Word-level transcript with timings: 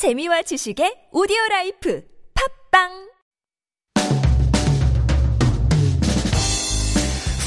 재미와 0.00 0.40
지식의 0.48 1.12
오디오 1.12 1.36
라이프. 1.50 2.00
팝빵 2.32 3.09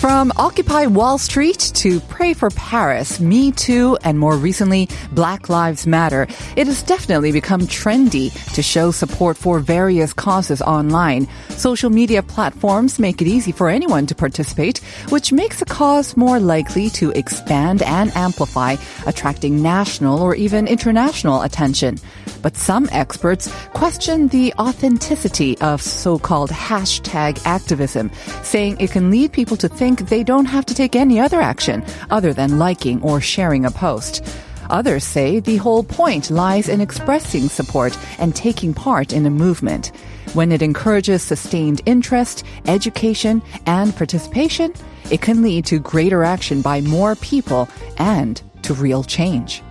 From 0.04 0.34
Occupy 0.36 0.88
Wall 0.88 1.18
Street 1.18 1.72
to 1.76 2.02
Pray 2.02 2.34
for 2.34 2.50
Paris, 2.50 3.22
Me 3.22 3.54
Too, 3.54 3.98
and 4.04 4.20
more 4.20 4.36
recently, 4.36 4.90
Black 5.14 5.48
Lives 5.48 5.88
Matter, 5.88 6.28
it 6.58 6.68
has 6.68 6.84
definitely 6.84 7.32
become 7.32 7.62
trendy 7.62 8.30
to 8.54 8.62
show 8.62 8.92
support 8.92 9.38
for 9.38 9.62
various 9.62 10.12
causes 10.12 10.62
online. 10.62 11.26
Social 11.52 11.90
media 11.90 12.22
platforms 12.22 13.00
make 13.00 13.22
it 13.22 13.30
easy 13.30 13.54
for 13.54 13.70
anyone 13.70 14.06
to 14.08 14.14
participate, 14.14 14.80
which 15.08 15.32
makes 15.32 15.62
a 15.62 15.66
cause 15.66 16.18
more 16.18 16.38
likely 16.38 16.90
to 16.90 17.12
expand 17.12 17.82
and 17.84 18.14
amplify, 18.14 18.76
attracting 19.08 19.62
national 19.62 20.22
or 20.22 20.36
even 20.36 20.68
international 20.68 21.44
attention. 21.44 21.98
But 22.42 22.58
some 22.58 22.90
experts 22.92 23.50
question 23.70 24.28
the 24.28 24.54
authenticity 24.60 25.58
of 25.60 25.82
so-called 25.82 26.50
hashtag 26.50 27.42
activism, 27.46 28.12
saying 28.42 28.76
it 28.82 28.92
can 28.92 29.10
lead 29.10 29.32
people 29.32 29.56
to 29.56 29.70
think 29.70 29.93
they 30.00 30.24
don't 30.24 30.46
have 30.46 30.66
to 30.66 30.74
take 30.74 30.96
any 30.96 31.20
other 31.20 31.42
action 31.42 31.84
other 32.10 32.34
than 32.34 32.60
liking 32.60 33.02
or 33.02 33.22
sharing 33.22 33.66
a 33.66 33.72
post. 33.72 34.26
Others 34.70 35.04
say 35.04 35.40
the 35.40 35.58
whole 35.58 35.84
point 35.84 36.32
lies 36.32 36.70
in 36.70 36.82
expressing 36.82 37.50
support 37.50 37.98
and 38.20 38.36
taking 38.36 38.74
part 38.74 39.14
in 39.14 39.26
a 39.26 39.30
movement. 39.30 39.92
When 40.34 40.52
it 40.52 40.62
encourages 40.62 41.22
sustained 41.22 41.82
interest, 41.86 42.44
education, 42.66 43.42
and 43.66 43.96
participation, 43.96 44.74
it 45.12 45.22
can 45.22 45.42
lead 45.42 45.66
to 45.66 45.80
greater 45.80 46.24
action 46.24 46.62
by 46.62 46.82
more 46.82 47.16
people 47.16 47.68
and 47.98 48.42
to 48.64 48.74
real 48.74 49.04
change. 49.04 49.62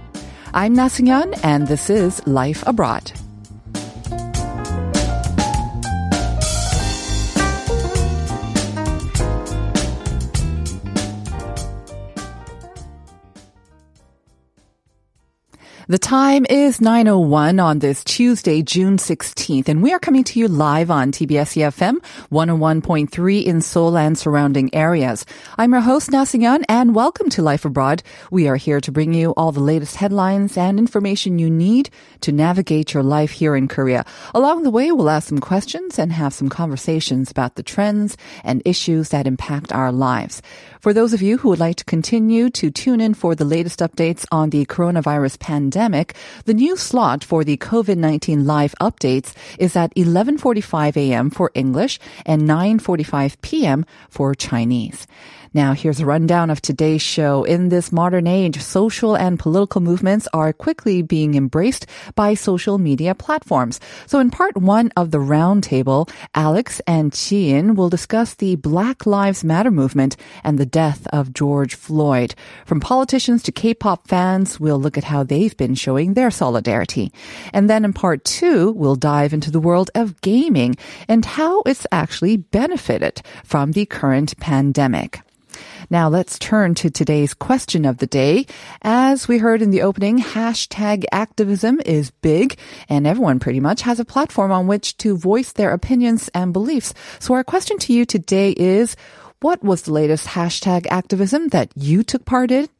I'm 0.55 0.77
Nasingyan, 0.77 1.39
and 1.43 1.67
this 1.67 1.89
is 1.89 2.25
Life 2.27 2.63
Abroad. 2.67 3.13
The 15.89 15.99
time 15.99 16.47
is 16.49 16.79
9.01 16.79 17.61
on 17.61 17.81
this 17.81 18.05
Tuesday, 18.05 18.63
June 18.63 18.99
16th, 18.99 19.69
and 19.69 19.83
we 19.83 19.93
are 19.93 19.99
coming 19.99 20.23
to 20.23 20.39
you 20.39 20.47
live 20.47 20.93
on 20.93 21.11
TBS 21.11 21.59
EFM 21.59 21.97
101.3 22.31 23.45
in 23.45 23.61
Seoul 23.61 23.99
and 23.99 24.17
surrounding 24.17 24.73
areas. 24.73 25.27
I'm 25.59 25.73
your 25.73 25.81
host, 25.81 26.11
Nasingyan, 26.11 26.63
and 26.69 26.95
welcome 26.95 27.29
to 27.31 27.43
Life 27.43 27.65
Abroad. 27.65 28.05
We 28.31 28.47
are 28.47 28.55
here 28.55 28.81
to 28.81 28.93
bring 28.93 29.13
you 29.13 29.33
all 29.33 29.51
the 29.51 29.59
latest 29.59 29.97
headlines 29.97 30.57
and 30.57 30.79
information 30.79 31.41
you 31.41 31.51
need 31.51 31.91
to 32.21 32.31
navigate 32.31 32.95
your 32.95 33.03
life 33.03 33.33
here 33.33 33.57
in 33.57 33.67
Korea. 33.67 34.05
Along 34.37 34.63
the 34.63 34.71
way, 34.71 34.93
we'll 34.93 35.11
ask 35.11 35.29
some 35.29 35.41
questions 35.41 35.99
and 35.99 36.13
have 36.13 36.33
some 36.33 36.49
conversations 36.49 37.29
about 37.29 37.57
the 37.57 37.63
trends 37.65 38.17
and 38.45 38.63
issues 38.65 39.09
that 39.09 39.27
impact 39.27 39.73
our 39.73 39.91
lives. 39.91 40.43
For 40.79 40.93
those 40.93 41.13
of 41.13 41.23
you 41.23 41.39
who 41.39 41.49
would 41.49 41.61
like 41.61 41.77
to 41.77 41.85
continue 41.85 42.51
to 42.51 42.71
tune 42.71 43.01
in 43.01 43.15
for 43.15 43.35
the 43.35 43.45
latest 43.45 43.81
updates 43.81 44.25
on 44.31 44.51
the 44.51 44.65
coronavirus 44.67 45.41
pandemic, 45.41 45.73
the 46.45 46.55
new 46.55 46.77
slot 46.77 47.25
for 47.25 47.45
the 47.45 47.57
COVID-19 47.57 48.47
live 48.47 48.75
updates 48.81 49.35
is 49.59 49.77
at 49.77 49.95
11:45 49.95 50.97
a.m. 50.97 51.31
for 51.31 51.51
English 51.55 51.99
and 52.25 52.43
9:45 52.43 53.41
p.m. 53.43 53.85
for 54.09 54.35
Chinese. 54.35 55.07
Now, 55.55 55.75
here's 55.75 56.01
a 56.01 56.07
rundown 56.07 56.49
of 56.49 56.63
today's 56.63 57.03
show. 57.03 57.45
In 57.45 57.69
this 57.69 57.93
modern 57.93 58.27
age, 58.27 58.63
social 58.63 59.15
and 59.15 59.39
political 59.39 59.83
movements 59.83 60.27
are 60.33 60.51
quickly 60.55 61.03
being 61.03 61.35
embraced 61.35 61.85
by 62.15 62.33
social 62.33 62.79
media 62.79 63.15
platforms. 63.15 63.79
So 64.07 64.19
in 64.19 64.31
part 64.31 64.57
one 64.57 64.91
of 64.97 65.11
the 65.11 65.19
roundtable, 65.19 66.09
Alex 66.35 66.81
and 66.87 67.13
Chien 67.13 67.75
will 67.75 67.91
discuss 67.91 68.33
the 68.33 68.57
Black 68.57 69.05
Lives 69.05 69.45
Matter 69.45 69.71
movement 69.71 70.17
and 70.43 70.59
the 70.59 70.65
death 70.65 71.07
of 71.13 71.35
George 71.35 71.75
Floyd. 71.75 72.35
From 72.65 72.81
politicians 72.81 73.43
to 73.43 73.53
K-pop 73.53 74.09
fans, 74.09 74.59
we'll 74.59 74.81
look 74.81 74.97
at 74.97 75.05
how 75.05 75.23
they've 75.23 75.57
been 75.59 75.75
showing 75.75 76.15
their 76.15 76.31
solidarity. 76.31 77.13
And 77.53 77.69
then 77.69 77.85
in 77.85 77.93
part 77.93 78.25
two, 78.25 78.71
we'll 78.73 78.97
dive 78.97 79.35
into 79.35 79.51
the 79.51 79.61
world 79.61 79.91
of 79.95 80.19
gaming 80.23 80.77
and 81.09 81.27
how 81.27 81.61
it's 81.67 81.87
actually 81.93 82.39
benefited 82.39 83.21
from 83.45 83.73
the 83.73 83.85
current 83.85 84.39
pandemic. 84.39 85.21
Now 85.93 86.09
let's 86.09 86.39
turn 86.39 86.75
to 86.77 86.89
today's 86.89 87.35
question 87.35 87.85
of 87.85 87.99
the 87.99 88.07
day. 88.07 88.47
As 88.81 89.29
we 89.29 89.37
heard 89.37 89.61
in 89.61 89.71
the 89.71 89.83
opening, 89.83 90.19
hashtag 90.21 91.05
activism 91.13 91.83
is 91.85 92.11
big 92.23 92.59
and 92.89 93.07
everyone 93.07 93.41
pretty 93.41 93.61
much 93.61 93.83
has 93.83 94.01
a 94.01 94.05
platform 94.07 94.51
on 94.53 94.67
which 94.67 94.97
to 95.05 95.19
voice 95.19 95.53
their 95.53 95.71
opinions 95.75 96.31
and 96.33 96.55
beliefs. 96.55 96.95
So 97.19 97.35
our 97.35 97.45
question 97.45 97.77
to 97.81 97.93
you 97.93 98.07
today 98.07 98.53
is, 98.53 98.97
what 99.43 99.63
was 99.63 99.83
the 99.83 99.93
latest 99.93 100.29
hashtag 100.29 100.87
activism 100.87 101.49
that 101.49 101.71
you 101.77 102.03
took 102.03 102.25
part 102.25 102.51
in? 102.51 102.71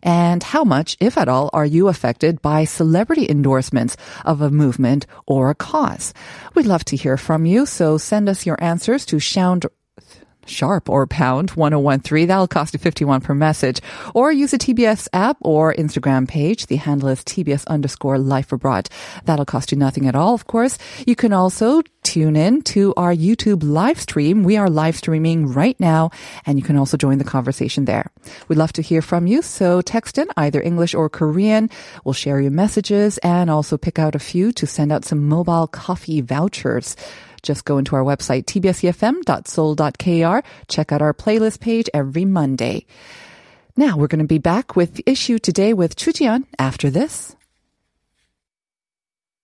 And 0.00 0.40
how 0.40 0.62
much, 0.62 0.96
if 1.00 1.18
at 1.18 1.28
all, 1.28 1.50
are 1.52 1.66
you 1.66 1.88
affected 1.88 2.40
by 2.40 2.66
celebrity 2.66 3.28
endorsements 3.28 3.96
of 4.24 4.42
a 4.42 4.50
movement 4.50 5.06
or 5.26 5.50
a 5.50 5.56
cause? 5.56 6.14
We'd 6.54 6.66
love 6.66 6.84
to 6.84 6.96
hear 6.96 7.16
from 7.16 7.46
you, 7.46 7.66
so 7.66 7.98
send 7.98 8.28
us 8.28 8.46
your 8.46 8.62
answers 8.62 9.04
to 9.06 9.18
sound 9.18 9.66
sharp 10.46 10.88
or 10.88 11.06
pound 11.06 11.50
1013. 11.50 12.28
That'll 12.28 12.46
cost 12.46 12.74
you 12.74 12.78
51 12.80 13.20
per 13.20 13.34
message. 13.34 13.80
Or 14.14 14.32
use 14.32 14.50
the 14.50 14.58
TBS 14.58 15.08
app 15.12 15.36
or 15.40 15.74
Instagram 15.74 16.28
page. 16.28 16.66
The 16.66 16.76
handle 16.76 17.08
is 17.08 17.20
TBS 17.20 17.66
underscore 17.66 18.18
life 18.18 18.52
abroad. 18.52 18.88
That'll 19.24 19.44
cost 19.44 19.72
you 19.72 19.78
nothing 19.78 20.06
at 20.06 20.14
all, 20.14 20.34
of 20.34 20.46
course. 20.46 20.78
You 21.06 21.16
can 21.16 21.32
also 21.32 21.82
tune 22.02 22.36
in 22.36 22.62
to 22.62 22.94
our 22.96 23.14
YouTube 23.14 23.62
live 23.62 24.00
stream. 24.00 24.42
We 24.42 24.56
are 24.56 24.70
live 24.70 24.96
streaming 24.96 25.46
right 25.46 25.78
now, 25.78 26.10
and 26.46 26.58
you 26.58 26.64
can 26.64 26.76
also 26.76 26.96
join 26.96 27.18
the 27.18 27.24
conversation 27.24 27.84
there. 27.84 28.10
We'd 28.48 28.58
love 28.58 28.72
to 28.74 28.82
hear 28.82 29.02
from 29.02 29.26
you, 29.26 29.42
so 29.42 29.80
text 29.80 30.18
in 30.18 30.28
either 30.36 30.60
English 30.60 30.94
or 30.94 31.08
Korean. 31.08 31.68
We'll 32.04 32.14
share 32.14 32.40
your 32.40 32.50
messages 32.50 33.18
and 33.18 33.50
also 33.50 33.76
pick 33.76 33.98
out 33.98 34.14
a 34.14 34.18
few 34.18 34.52
to 34.52 34.66
send 34.66 34.92
out 34.92 35.04
some 35.04 35.28
mobile 35.28 35.66
coffee 35.66 36.20
vouchers. 36.20 36.96
Just 37.42 37.64
go 37.64 37.78
into 37.78 37.96
our 37.96 38.04
website, 38.04 38.44
tbsefm.soul.kr. 38.46 40.46
Check 40.68 40.92
out 40.92 41.02
our 41.02 41.14
playlist 41.14 41.60
page 41.60 41.88
every 41.94 42.24
Monday. 42.24 42.86
Now 43.76 43.96
we're 43.96 44.08
going 44.08 44.20
to 44.20 44.26
be 44.26 44.38
back 44.38 44.76
with 44.76 45.00
issue 45.06 45.38
today 45.38 45.72
with 45.72 45.96
Chujian 45.96 46.44
after 46.58 46.90
this. 46.90 47.36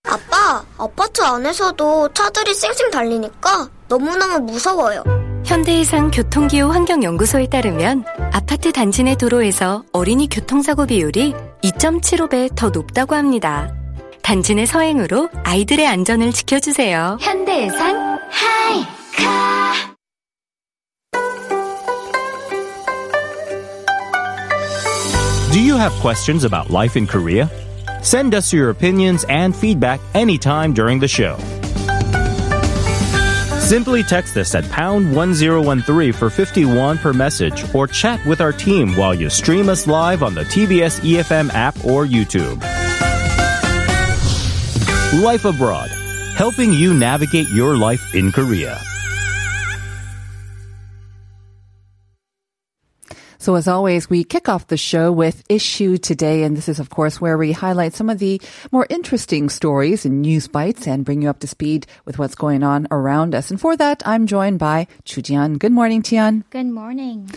아빠, 0.03 0.63
아파트 0.77 1.21
안에서도 1.21 2.13
차들이 2.13 2.53
쌩쌩 2.53 2.91
달리니까 2.91 3.69
너무너무 3.89 4.51
무서워요. 4.51 5.03
현대해상 5.45 6.11
교통기후 6.11 6.71
환경연구소에 6.71 7.47
따르면 7.47 8.05
아파트 8.33 8.71
단지 8.71 9.03
내 9.03 9.15
도로에서 9.15 9.83
어린이 9.93 10.27
교통사고 10.27 10.85
비율이 10.85 11.33
2.75배 11.63 12.53
더 12.55 12.69
높다고 12.69 13.15
합니다. 13.15 13.73
단지 14.26 14.54
내 14.54 14.66
서행으로 14.66 15.28
아이들의 15.44 15.86
안전을 15.86 16.32
지켜주세요. 16.32 17.18
현대해상 17.20 18.18
하이카. 18.30 19.92
Do 25.52 25.60
you 25.60 25.76
have 25.76 25.92
questions 26.00 26.44
about 26.44 26.70
life 26.70 26.96
in 26.96 27.06
Korea? 27.06 27.50
Send 28.02 28.34
us 28.34 28.52
your 28.52 28.70
opinions 28.70 29.24
and 29.28 29.54
feedback 29.54 30.00
anytime 30.14 30.72
during 30.72 30.98
the 30.98 31.08
show. 31.08 31.36
Simply 33.60 34.02
text 34.02 34.36
us 34.36 34.54
at 34.54 34.68
pound 34.70 35.14
1013 35.14 36.12
for 36.12 36.30
51 36.30 36.98
per 36.98 37.12
message 37.12 37.64
or 37.74 37.86
chat 37.86 38.24
with 38.26 38.40
our 38.40 38.52
team 38.52 38.94
while 38.96 39.14
you 39.14 39.30
stream 39.30 39.68
us 39.68 39.86
live 39.86 40.22
on 40.22 40.34
the 40.34 40.42
TBS 40.42 41.00
EFM 41.00 41.52
app 41.54 41.76
or 41.84 42.04
YouTube. 42.04 42.60
Life 45.13 45.45
Abroad, 45.45 45.89
helping 46.35 46.73
you 46.73 46.93
navigate 46.93 47.47
your 47.47 47.77
life 47.77 48.13
in 48.13 48.29
Korea. 48.29 48.77
So 53.39 53.55
as 53.55 53.69
always, 53.69 54.09
we 54.09 54.25
kick 54.25 54.49
off 54.49 54.67
the 54.67 54.75
show 54.75 55.13
with 55.13 55.45
issue 55.47 55.97
today, 55.97 56.43
and 56.43 56.57
this 56.57 56.67
is 56.67 56.81
of 56.81 56.89
course 56.89 57.21
where 57.21 57.37
we 57.37 57.53
highlight 57.53 57.93
some 57.93 58.09
of 58.09 58.19
the 58.19 58.41
more 58.73 58.85
interesting 58.89 59.47
stories 59.47 60.03
and 60.05 60.21
news 60.21 60.49
bites 60.49 60.85
and 60.85 61.05
bring 61.05 61.21
you 61.21 61.29
up 61.29 61.39
to 61.39 61.47
speed 61.47 61.87
with 62.03 62.19
what's 62.19 62.35
going 62.35 62.61
on 62.61 62.85
around 62.91 63.33
us. 63.33 63.49
And 63.49 63.61
for 63.61 63.77
that, 63.77 64.03
I'm 64.05 64.27
joined 64.27 64.59
by 64.59 64.87
Chu 65.05 65.21
Jian. 65.21 65.57
Good 65.57 65.71
morning, 65.71 66.01
Tian. 66.01 66.43
Good 66.49 66.67
morning. 66.67 67.31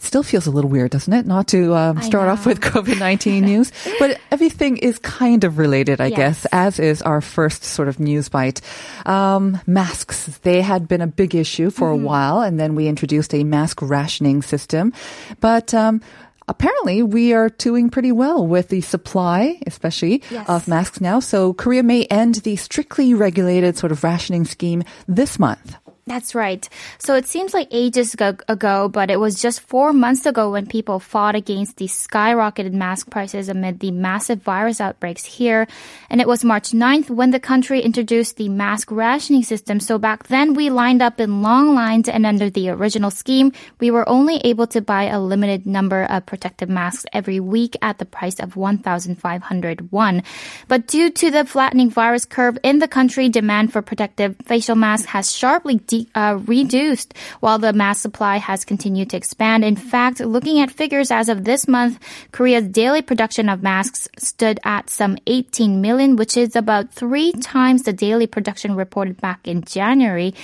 Still 0.00 0.22
feels 0.22 0.46
a 0.46 0.50
little 0.50 0.70
weird, 0.70 0.92
doesn't 0.92 1.12
it? 1.12 1.26
Not 1.26 1.48
to 1.48 1.74
um, 1.74 2.00
start 2.02 2.28
off 2.28 2.46
with 2.46 2.60
COVID-19 2.72 3.42
news, 3.42 3.72
but 3.98 4.18
everything 4.30 4.76
is 4.78 4.98
kind 5.00 5.42
of 5.44 5.58
related, 5.58 6.00
I 6.00 6.06
Yes. 6.06 6.16
guess, 6.16 6.46
as 6.52 6.78
is 6.78 7.02
our 7.02 7.20
first 7.20 7.64
sort 7.64 7.88
of 7.88 7.98
news 7.98 8.28
bite. 8.28 8.60
Um, 9.06 9.60
masks, 9.66 10.38
they 10.42 10.62
had 10.62 10.86
been 10.88 11.00
a 11.00 11.06
big 11.08 11.34
issue 11.34 11.70
for 11.70 11.90
Mm-hmm. 11.90 12.04
a 12.04 12.06
while, 12.06 12.40
and 12.40 12.58
then 12.60 12.74
we 12.74 12.86
introduced 12.88 13.34
a 13.34 13.42
mask 13.44 13.82
rationing 13.82 14.40
system. 14.42 14.92
But 15.40 15.74
um, 15.74 16.00
apparently 16.46 17.02
we 17.02 17.32
are 17.34 17.48
doing 17.50 17.90
pretty 17.90 18.12
well 18.12 18.46
with 18.46 18.68
the 18.68 18.80
supply, 18.80 19.60
especially 19.66 20.22
Yes. 20.30 20.48
of 20.48 20.68
masks 20.68 21.00
now. 21.00 21.18
So 21.20 21.52
Korea 21.52 21.82
may 21.82 22.04
end 22.04 22.36
the 22.36 22.56
strictly 22.56 23.14
regulated 23.14 23.76
sort 23.76 23.92
of 23.92 24.02
rationing 24.04 24.44
scheme 24.44 24.84
this 25.08 25.38
month. 25.38 25.74
That's 26.08 26.34
right. 26.34 26.66
So 26.96 27.16
it 27.16 27.26
seems 27.26 27.52
like 27.52 27.68
ages 27.70 28.14
ago, 28.14 28.88
but 28.88 29.10
it 29.10 29.20
was 29.20 29.42
just 29.42 29.60
four 29.60 29.92
months 29.92 30.24
ago 30.24 30.52
when 30.52 30.66
people 30.66 31.00
fought 31.00 31.34
against 31.34 31.76
the 31.76 31.84
skyrocketed 31.84 32.72
mask 32.72 33.10
prices 33.10 33.50
amid 33.50 33.80
the 33.80 33.90
massive 33.90 34.40
virus 34.40 34.80
outbreaks 34.80 35.26
here. 35.26 35.68
And 36.08 36.22
it 36.22 36.26
was 36.26 36.44
March 36.44 36.70
9th 36.70 37.10
when 37.10 37.30
the 37.30 37.38
country 37.38 37.82
introduced 37.82 38.38
the 38.38 38.48
mask 38.48 38.90
rationing 38.90 39.42
system. 39.42 39.80
So 39.80 39.98
back 39.98 40.28
then 40.28 40.54
we 40.54 40.70
lined 40.70 41.02
up 41.02 41.20
in 41.20 41.42
long 41.42 41.74
lines 41.74 42.08
and 42.08 42.24
under 42.24 42.48
the 42.48 42.70
original 42.70 43.10
scheme, 43.10 43.52
we 43.78 43.90
were 43.90 44.08
only 44.08 44.38
able 44.44 44.66
to 44.68 44.80
buy 44.80 45.04
a 45.04 45.20
limited 45.20 45.66
number 45.66 46.04
of 46.04 46.24
protective 46.24 46.70
masks 46.70 47.04
every 47.12 47.38
week 47.38 47.76
at 47.82 47.98
the 47.98 48.06
price 48.06 48.40
of 48.40 48.56
1,500 48.56 49.92
won. 49.92 50.22
But 50.68 50.86
due 50.86 51.10
to 51.10 51.30
the 51.30 51.44
flattening 51.44 51.90
virus 51.90 52.24
curve 52.24 52.56
in 52.62 52.78
the 52.78 52.88
country, 52.88 53.28
demand 53.28 53.74
for 53.74 53.82
protective 53.82 54.36
facial 54.46 54.74
masks 54.74 55.08
has 55.08 55.30
sharply 55.30 55.78
de- 55.98 56.08
uh, 56.14 56.38
reduced 56.46 57.14
while 57.40 57.58
the 57.58 57.72
mask 57.72 58.02
supply 58.02 58.36
has 58.36 58.64
continued 58.64 59.10
to 59.10 59.16
expand. 59.16 59.64
In 59.64 59.76
fact, 59.76 60.20
looking 60.20 60.60
at 60.60 60.70
figures 60.70 61.10
as 61.10 61.28
of 61.28 61.44
this 61.44 61.68
month, 61.68 61.98
Korea's 62.32 62.66
daily 62.68 63.02
production 63.02 63.48
of 63.48 63.62
masks 63.62 64.08
stood 64.18 64.60
at 64.64 64.90
some 64.90 65.18
18 65.26 65.80
million, 65.80 66.16
which 66.16 66.36
is 66.36 66.56
about 66.56 66.92
three 66.92 67.32
times 67.32 67.82
the 67.82 67.92
daily 67.92 68.26
production 68.26 68.74
reported 68.74 69.20
back 69.20 69.46
in 69.46 69.62
January. 69.62 70.34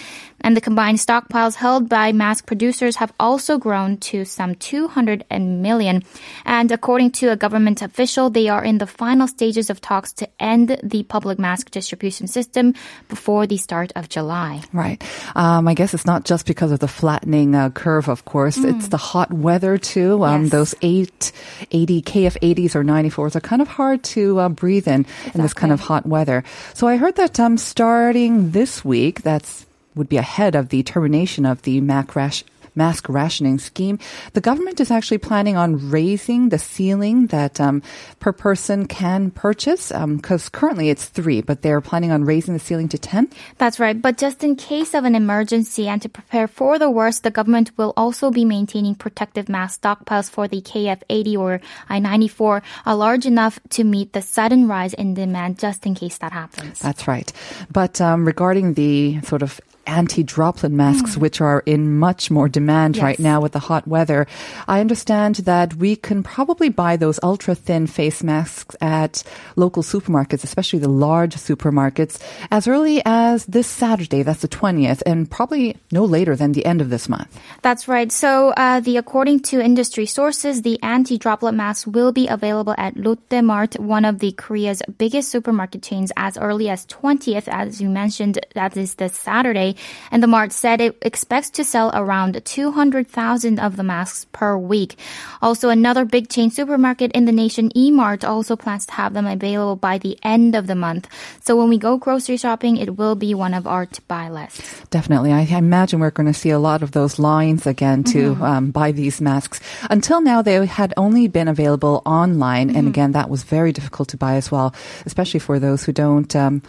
And 0.44 0.54
the 0.54 0.60
combined 0.60 0.98
stockpiles 0.98 1.54
held 1.54 1.88
by 1.88 2.12
mask 2.12 2.44
producers 2.44 2.96
have 2.96 3.14
also 3.18 3.56
grown 3.56 3.96
to 4.12 4.26
some 4.26 4.54
200 4.56 5.24
million. 5.30 6.02
And 6.44 6.70
according 6.70 7.12
to 7.12 7.28
a 7.28 7.36
government 7.36 7.80
official, 7.80 8.28
they 8.28 8.48
are 8.48 8.62
in 8.62 8.76
the 8.76 8.86
final 8.86 9.26
stages 9.26 9.70
of 9.70 9.80
talks 9.80 10.12
to 10.14 10.28
end 10.38 10.78
the 10.82 11.02
public 11.04 11.38
mask 11.38 11.70
distribution 11.70 12.26
system 12.26 12.74
before 13.08 13.46
the 13.46 13.56
start 13.56 13.90
of 13.96 14.10
July. 14.10 14.60
Right. 14.70 15.02
Um, 15.44 15.68
I 15.68 15.74
guess 15.74 15.92
it's 15.92 16.06
not 16.06 16.24
just 16.24 16.46
because 16.46 16.72
of 16.72 16.80
the 16.80 16.88
flattening 16.88 17.54
uh, 17.54 17.68
curve, 17.68 18.08
of 18.08 18.24
course. 18.24 18.56
It's 18.56 18.88
the 18.88 18.96
hot 18.96 19.30
weather 19.30 19.76
too. 19.76 20.24
Um, 20.24 20.44
Yes. 20.44 20.50
Those 20.52 20.74
880 20.80 22.00
KF80s 22.02 22.74
or 22.74 22.82
94s 22.82 23.36
are 23.36 23.40
kind 23.40 23.60
of 23.60 23.68
hard 23.68 24.02
to 24.16 24.38
uh, 24.40 24.48
breathe 24.48 24.88
in 24.88 25.04
in 25.34 25.42
this 25.42 25.52
kind 25.52 25.70
of 25.72 25.80
hot 25.80 26.06
weather. 26.06 26.44
So 26.72 26.88
I 26.88 26.96
heard 26.96 27.16
that 27.16 27.38
um, 27.38 27.58
starting 27.58 28.52
this 28.52 28.84
week, 28.84 29.20
that's 29.20 29.66
would 29.94 30.08
be 30.08 30.16
ahead 30.16 30.54
of 30.56 30.70
the 30.70 30.82
termination 30.82 31.44
of 31.46 31.62
the 31.62 31.80
MAC 31.80 32.16
rash, 32.16 32.42
mask 32.74 33.08
rationing 33.08 33.58
scheme. 33.58 33.98
The 34.32 34.40
government 34.40 34.80
is 34.80 34.90
actually 34.90 35.18
planning 35.18 35.56
on 35.56 35.90
raising 35.90 36.48
the 36.48 36.58
ceiling 36.58 37.28
that 37.28 37.60
um, 37.60 37.82
per 38.20 38.32
person 38.32 38.86
can 38.86 39.30
purchase 39.30 39.92
because 39.92 40.48
currently 40.48 40.90
it's 40.90 41.06
three, 41.06 41.40
but 41.40 41.62
they're 41.62 41.80
planning 41.80 42.10
on 42.10 42.24
raising 42.24 42.54
the 42.54 42.60
ceiling 42.60 42.88
to 42.88 42.98
10. 42.98 43.28
That's 43.58 43.78
right. 43.78 44.00
But 44.00 44.18
just 44.18 44.42
in 44.42 44.56
case 44.56 44.94
of 44.94 45.04
an 45.04 45.14
emergency 45.14 45.88
and 45.88 46.02
to 46.02 46.08
prepare 46.08 46.48
for 46.48 46.78
the 46.78 46.90
worst, 46.90 47.22
the 47.22 47.30
government 47.30 47.70
will 47.76 47.92
also 47.96 48.30
be 48.30 48.44
maintaining 48.44 48.94
protective 48.94 49.48
mask 49.48 49.82
stockpiles 49.82 50.30
for 50.30 50.48
the 50.48 50.60
KF80 50.60 51.38
or 51.38 51.60
I94 51.88 52.62
are 52.86 52.94
large 52.94 53.26
enough 53.26 53.60
to 53.70 53.84
meet 53.84 54.12
the 54.12 54.22
sudden 54.22 54.68
rise 54.68 54.94
in 54.94 55.14
demand 55.14 55.58
just 55.58 55.86
in 55.86 55.94
case 55.94 56.18
that 56.18 56.32
happens. 56.32 56.80
That's 56.80 57.06
right. 57.06 57.32
But 57.70 58.00
um, 58.00 58.24
regarding 58.24 58.74
the 58.74 59.20
sort 59.22 59.42
of 59.42 59.60
anti-droplet 59.86 60.72
masks, 60.72 61.16
which 61.16 61.40
are 61.40 61.62
in 61.66 61.98
much 61.98 62.30
more 62.30 62.48
demand 62.48 62.96
right 62.98 63.18
now 63.18 63.40
with 63.40 63.52
the 63.52 63.58
hot 63.58 63.86
weather, 63.86 64.26
I 64.68 64.80
understand 64.80 65.36
that 65.36 65.74
we 65.74 65.96
can 65.96 66.22
probably 66.22 66.68
buy 66.68 66.96
those 66.96 67.20
ultra-thin 67.22 67.86
face 67.86 68.22
masks 68.22 68.76
at 68.80 69.22
local 69.56 69.82
supermarkets, 69.82 70.44
especially 70.44 70.78
the 70.78 70.88
large 70.88 71.34
supermarkets, 71.36 72.20
as 72.50 72.68
early 72.68 73.02
as 73.04 73.46
this 73.46 73.66
Saturday. 73.66 74.22
That's 74.22 74.42
the 74.42 74.48
20th, 74.48 75.02
and 75.06 75.30
probably 75.30 75.76
no 75.90 76.04
later 76.04 76.36
than 76.36 76.52
the 76.52 76.64
end 76.64 76.80
of 76.80 76.90
this 76.90 77.08
month. 77.08 77.38
That's 77.62 77.88
right. 77.88 78.10
So, 78.10 78.50
uh, 78.50 78.80
the 78.80 78.96
according 78.96 79.40
to 79.50 79.60
industry 79.60 80.06
sources, 80.06 80.62
the 80.62 80.80
anti-droplet 80.82 81.54
masks 81.54 81.86
will 81.86 82.12
be 82.12 82.28
available 82.28 82.74
at 82.78 82.96
Lotte 82.96 83.42
Mart, 83.42 83.78
one 83.78 84.04
of 84.04 84.18
the 84.18 84.32
Korea's 84.32 84.82
biggest 84.98 85.30
supermarket 85.30 85.82
chains, 85.82 86.12
as 86.16 86.36
early 86.38 86.68
as 86.68 86.86
20th, 86.86 87.48
as 87.48 87.80
you 87.80 87.88
mentioned. 87.88 88.38
That 88.54 88.76
is 88.76 88.94
this 88.94 89.14
Saturday, 89.14 89.73
and 90.10 90.22
the 90.22 90.26
Mart 90.26 90.52
said 90.52 90.80
it 90.80 90.98
expects 91.02 91.50
to 91.50 91.64
sell 91.64 91.90
around 91.94 92.44
200,000 92.44 93.58
of 93.58 93.76
the 93.76 93.82
masks 93.82 94.26
per 94.32 94.56
week. 94.56 94.96
Also, 95.40 95.68
another 95.68 96.04
big 96.04 96.28
chain 96.28 96.50
supermarket 96.50 97.12
in 97.12 97.24
the 97.24 97.32
nation, 97.32 97.70
E-Mart, 97.76 98.24
also 98.24 98.56
plans 98.56 98.86
to 98.86 98.92
have 98.92 99.14
them 99.14 99.26
available 99.26 99.76
by 99.76 99.98
the 99.98 100.18
end 100.22 100.54
of 100.54 100.66
the 100.66 100.74
month. 100.74 101.08
So, 101.40 101.56
when 101.56 101.68
we 101.68 101.78
go 101.78 101.96
grocery 101.96 102.36
shopping, 102.36 102.76
it 102.76 102.96
will 102.96 103.14
be 103.14 103.34
one 103.34 103.54
of 103.54 103.66
our 103.66 103.86
to 103.86 104.02
buy 104.02 104.28
lists. 104.28 104.82
Definitely. 104.90 105.32
I, 105.32 105.40
imagine 105.42 106.00
we're 106.00 106.10
going 106.10 106.26
to 106.26 106.34
see 106.34 106.50
a 106.50 106.58
lot 106.58 106.82
of 106.82 106.92
those 106.92 107.18
lines 107.18 107.66
again 107.66 108.04
to 108.04 108.34
um, 108.42 108.70
buy 108.70 108.92
these 108.92 109.20
masks. 109.20 109.60
Until 109.90 110.20
now, 110.20 110.42
they 110.42 110.64
had 110.66 110.92
only 110.96 111.28
been 111.28 111.48
available 111.48 112.02
online. 112.04 112.74
And 112.74 112.88
again, 112.88 113.12
that 113.12 113.30
was 113.30 113.42
very 113.42 113.72
difficult 113.72 114.08
to 114.10 114.16
buy 114.16 114.34
as 114.36 114.50
well, 114.50 114.74
especially 115.06 115.40
for 115.40 115.58
those 115.58 115.84
who 115.84 115.92
don't 115.92 116.34
um, 116.36 116.62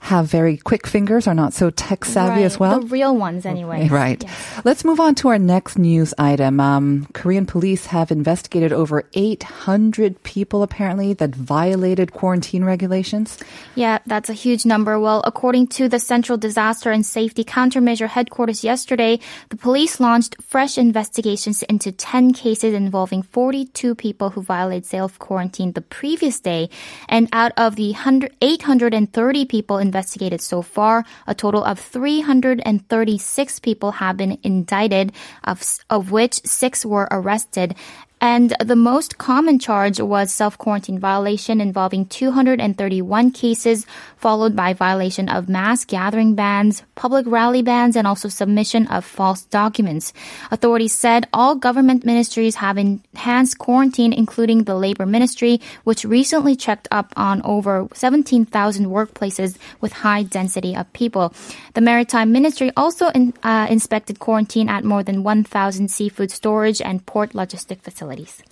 have 0.00 0.26
very 0.26 0.56
quick 0.56 0.86
fingers, 0.86 1.26
are 1.26 1.34
not 1.34 1.52
so 1.52 1.70
tech 1.70 2.04
savvy 2.04 2.42
as 2.42 2.58
well. 2.58 2.80
The 2.80 2.86
real 2.86 3.16
ones, 3.16 3.44
anyway. 3.44 3.88
Right. 3.88 4.22
Yes. 4.22 4.60
Let's 4.64 4.84
move 4.84 4.98
on 4.98 5.14
to 5.16 5.28
our 5.28 5.38
next 5.38 5.78
news 5.78 6.14
item. 6.18 6.58
Um, 6.58 7.06
Korean 7.12 7.46
police 7.46 7.86
have 7.86 8.10
investigated 8.10 8.72
over 8.72 9.04
800 9.12 10.22
people 10.22 10.62
apparently 10.62 11.12
that 11.14 11.34
violated 11.34 12.12
quarantine 12.12 12.64
regulations. 12.64 13.38
Yeah, 13.74 13.98
that's 14.06 14.30
a 14.30 14.32
huge 14.34 14.64
number. 14.64 14.98
Well, 14.98 15.22
according 15.26 15.68
to 15.78 15.88
the 15.88 15.98
Central 15.98 16.38
Disaster 16.38 16.90
and 16.90 17.04
Safety 17.04 17.44
Countermeasure 17.44 18.08
Headquarters 18.08 18.64
yesterday, 18.64 19.20
the 19.50 19.56
police 19.56 20.00
launched 20.00 20.36
fresh 20.42 20.78
investigations 20.78 21.62
into 21.64 21.92
10 21.92 22.32
cases 22.32 22.74
involving 22.74 23.22
42 23.22 23.94
people 23.94 24.30
who 24.30 24.42
violated 24.42 24.86
self-quarantine 24.86 25.72
the 25.72 25.82
previous 25.82 26.40
day. 26.40 26.70
And 27.08 27.28
out 27.32 27.52
of 27.56 27.76
the 27.76 27.92
100 27.92 28.34
830 28.40 29.44
people 29.44 29.78
investigated 29.90 30.40
so 30.40 30.62
far, 30.62 31.04
a 31.26 31.34
total 31.34 31.64
of 31.64 31.78
336 31.78 33.58
people 33.58 33.90
have 33.98 34.16
been 34.16 34.38
indicted, 34.42 35.12
of, 35.42 35.58
of 35.90 36.12
which 36.14 36.38
six 36.46 36.86
were 36.86 37.08
arrested. 37.10 37.74
And 38.20 38.54
the 38.60 38.76
most 38.76 39.16
common 39.16 39.58
charge 39.58 39.98
was 39.98 40.30
self-quarantine 40.30 40.98
violation 40.98 41.58
involving 41.60 42.04
231 42.04 43.30
cases, 43.30 43.86
followed 44.18 44.54
by 44.54 44.74
violation 44.74 45.30
of 45.30 45.48
mass 45.48 45.86
gathering 45.86 46.34
bans, 46.34 46.82
public 46.96 47.24
rally 47.26 47.62
bans, 47.62 47.96
and 47.96 48.06
also 48.06 48.28
submission 48.28 48.86
of 48.88 49.06
false 49.06 49.42
documents. 49.44 50.12
Authorities 50.50 50.92
said 50.92 51.28
all 51.32 51.54
government 51.54 52.04
ministries 52.04 52.56
have 52.56 52.76
enhanced 52.76 53.56
quarantine, 53.56 54.12
including 54.12 54.64
the 54.64 54.74
Labor 54.74 55.06
Ministry, 55.06 55.58
which 55.84 56.04
recently 56.04 56.54
checked 56.54 56.88
up 56.90 57.14
on 57.16 57.40
over 57.42 57.88
17,000 57.94 58.86
workplaces 58.86 59.56
with 59.80 59.92
high 59.92 60.24
density 60.24 60.76
of 60.76 60.92
people. 60.92 61.32
The 61.72 61.80
Maritime 61.80 62.32
Ministry 62.32 62.70
also 62.76 63.08
in, 63.08 63.32
uh, 63.42 63.66
inspected 63.70 64.18
quarantine 64.18 64.68
at 64.68 64.84
more 64.84 65.02
than 65.02 65.22
1,000 65.22 65.90
seafood 65.90 66.30
storage 66.30 66.82
and 66.82 67.04
port 67.06 67.32
logistic 67.32 67.80
facilities. 67.80 68.09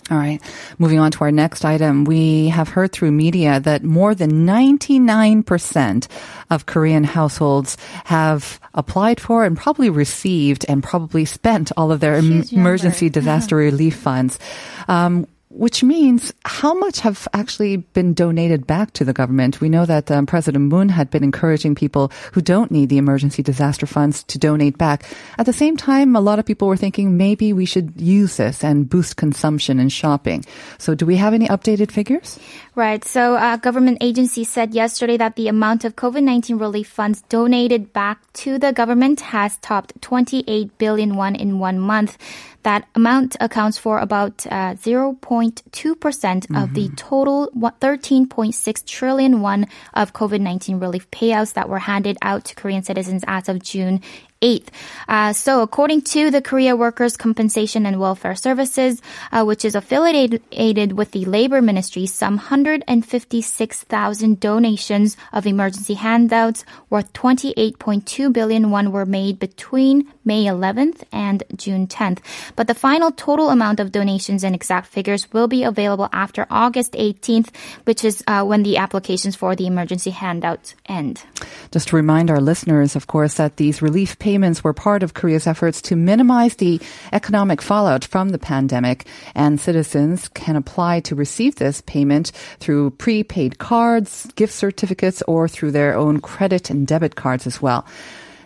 All 0.09 0.17
right. 0.17 0.39
Moving 0.77 0.99
on 0.99 1.11
to 1.11 1.21
our 1.23 1.31
next 1.31 1.65
item. 1.65 2.03
We 2.05 2.47
have 2.49 2.69
heard 2.69 2.91
through 2.91 3.11
media 3.11 3.59
that 3.59 3.83
more 3.83 4.15
than 4.15 4.45
99% 4.45 6.07
of 6.49 6.65
Korean 6.65 7.03
households 7.03 7.77
have 8.05 8.59
applied 8.73 9.19
for 9.19 9.45
and 9.45 9.57
probably 9.57 9.89
received 9.89 10.65
and 10.67 10.83
probably 10.83 11.25
spent 11.25 11.71
all 11.77 11.91
of 11.91 11.99
their 11.99 12.15
em- 12.15 12.43
emergency 12.51 13.09
disaster 13.09 13.55
relief 13.55 13.95
funds. 13.95 14.39
Um, 14.87 15.27
which 15.49 15.83
means 15.83 16.31
how 16.45 16.75
much 16.75 16.99
have 16.99 17.27
actually 17.33 17.77
been 17.77 18.13
donated 18.13 18.67
back 18.67 18.93
to 18.93 19.03
the 19.03 19.13
government? 19.13 19.59
We 19.59 19.67
know 19.67 19.85
that 19.85 20.11
um, 20.11 20.27
President 20.27 20.65
Moon 20.65 20.89
had 20.89 21.09
been 21.09 21.23
encouraging 21.23 21.73
people 21.73 22.11
who 22.33 22.41
don't 22.41 22.69
need 22.69 22.89
the 22.89 22.99
emergency 22.99 23.41
disaster 23.41 23.87
funds 23.87 24.21
to 24.25 24.37
donate 24.37 24.77
back. 24.77 25.05
At 25.39 25.47
the 25.47 25.53
same 25.53 25.75
time, 25.75 26.15
a 26.15 26.21
lot 26.21 26.37
of 26.37 26.45
people 26.45 26.67
were 26.67 26.77
thinking 26.77 27.17
maybe 27.17 27.51
we 27.51 27.65
should 27.65 27.99
use 27.99 28.37
this 28.37 28.63
and 28.63 28.87
boost 28.87 29.17
consumption 29.17 29.79
and 29.79 29.91
shopping. 29.91 30.45
So, 30.77 30.93
do 30.93 31.07
we 31.07 31.15
have 31.15 31.33
any 31.33 31.47
updated 31.47 31.91
figures? 31.91 32.37
Right. 32.75 33.03
So, 33.03 33.35
uh, 33.35 33.57
government 33.57 33.97
agency 34.01 34.43
said 34.43 34.75
yesterday 34.75 35.17
that 35.17 35.35
the 35.35 35.47
amount 35.47 35.83
of 35.83 35.95
COVID 35.95 36.23
19 36.23 36.57
relief 36.57 36.87
funds 36.87 37.23
donated 37.23 37.91
back 37.91 38.21
to 38.33 38.59
the 38.59 38.71
government 38.71 39.19
has 39.21 39.57
topped 39.57 39.99
28 40.01 40.77
billion 40.77 41.15
won 41.15 41.35
in 41.35 41.57
one 41.57 41.79
month. 41.79 42.19
That 42.63 42.87
amount 42.93 43.37
accounts 43.39 43.77
for 43.77 43.99
about 43.99 44.45
uh, 44.47 44.75
0.2% 44.75 46.61
of 46.61 46.73
the 46.73 46.89
total 46.95 47.49
13.6 47.55 48.85
trillion 48.85 49.41
won 49.41 49.67
of 49.93 50.13
COVID 50.13 50.41
19 50.41 50.79
relief 50.79 51.09
payouts 51.11 51.53
that 51.53 51.69
were 51.69 51.79
handed 51.79 52.17
out 52.21 52.45
to 52.45 52.55
Korean 52.55 52.83
citizens 52.83 53.23
as 53.27 53.47
of 53.47 53.63
June 53.63 54.01
8th. 54.41 54.69
Uh, 55.07 55.31
so 55.33 55.61
according 55.61 56.01
to 56.01 56.31
the 56.31 56.41
Korea 56.41 56.75
Workers' 56.75 57.15
Compensation 57.17 57.85
and 57.85 57.99
Welfare 57.99 58.33
Services, 58.35 58.99
uh, 59.31 59.43
which 59.43 59.63
is 59.65 59.75
affiliated 59.75 60.93
with 60.93 61.11
the 61.11 61.25
Labor 61.25 61.61
Ministry, 61.61 62.05
some 62.05 62.37
156,000 62.37 64.39
donations 64.39 65.17
of 65.33 65.45
emergency 65.45 65.95
handouts 65.95 66.63
worth 66.89 67.11
28.2 67.11 68.31
billion 68.31 68.71
won 68.71 68.93
were 68.93 69.05
made 69.05 69.39
between 69.39 70.07
May 70.23 70.45
11th 70.45 71.03
and 71.11 71.43
June 71.55 71.87
10th. 71.87 72.19
But 72.55 72.67
the 72.67 72.75
final 72.75 73.11
total 73.11 73.49
amount 73.49 73.81
of 73.81 73.91
donations 73.91 74.45
and 74.45 74.55
exact 74.55 74.87
figures 74.87 75.31
will 75.33 75.47
be 75.47 75.63
available 75.63 76.07
after 76.13 76.47
August 76.49 76.93
18th, 76.93 77.53
which 77.83 78.05
is 78.05 78.23
uh, 78.27 78.45
when 78.45 78.63
the 78.63 78.77
applications 78.77 79.35
for 79.35 79.55
the 79.55 79.67
emergency 79.67 80.11
handouts 80.11 80.75
end. 80.85 81.23
Just 81.71 81.89
to 81.89 81.97
remind 81.97 82.31
our 82.31 82.39
listeners, 82.39 82.95
of 82.95 83.07
course, 83.07 83.33
that 83.33 83.57
these 83.57 83.81
relief 83.81 84.17
payments 84.17 84.28
were 84.37 84.73
part 84.73 85.01
of 85.01 85.13
Korea's 85.13 85.47
efforts 85.47 85.81
to 85.83 85.95
minimize 85.95 86.55
the 86.55 86.79
economic 87.11 87.61
fallout 87.61 88.05
from 88.05 88.29
the 88.29 88.37
pandemic, 88.37 89.07
and 89.33 89.59
citizens 89.59 90.27
can 90.29 90.55
apply 90.55 90.99
to 91.01 91.15
receive 91.15 91.55
this 91.55 91.81
payment 91.81 92.31
through 92.59 92.91
prepaid 92.91 93.57
cards, 93.57 94.27
gift 94.35 94.53
certificates, 94.53 95.23
or 95.27 95.47
through 95.47 95.71
their 95.71 95.95
own 95.95 96.21
credit 96.21 96.69
and 96.69 96.85
debit 96.85 97.15
cards 97.15 97.47
as 97.47 97.59
well. 97.61 97.85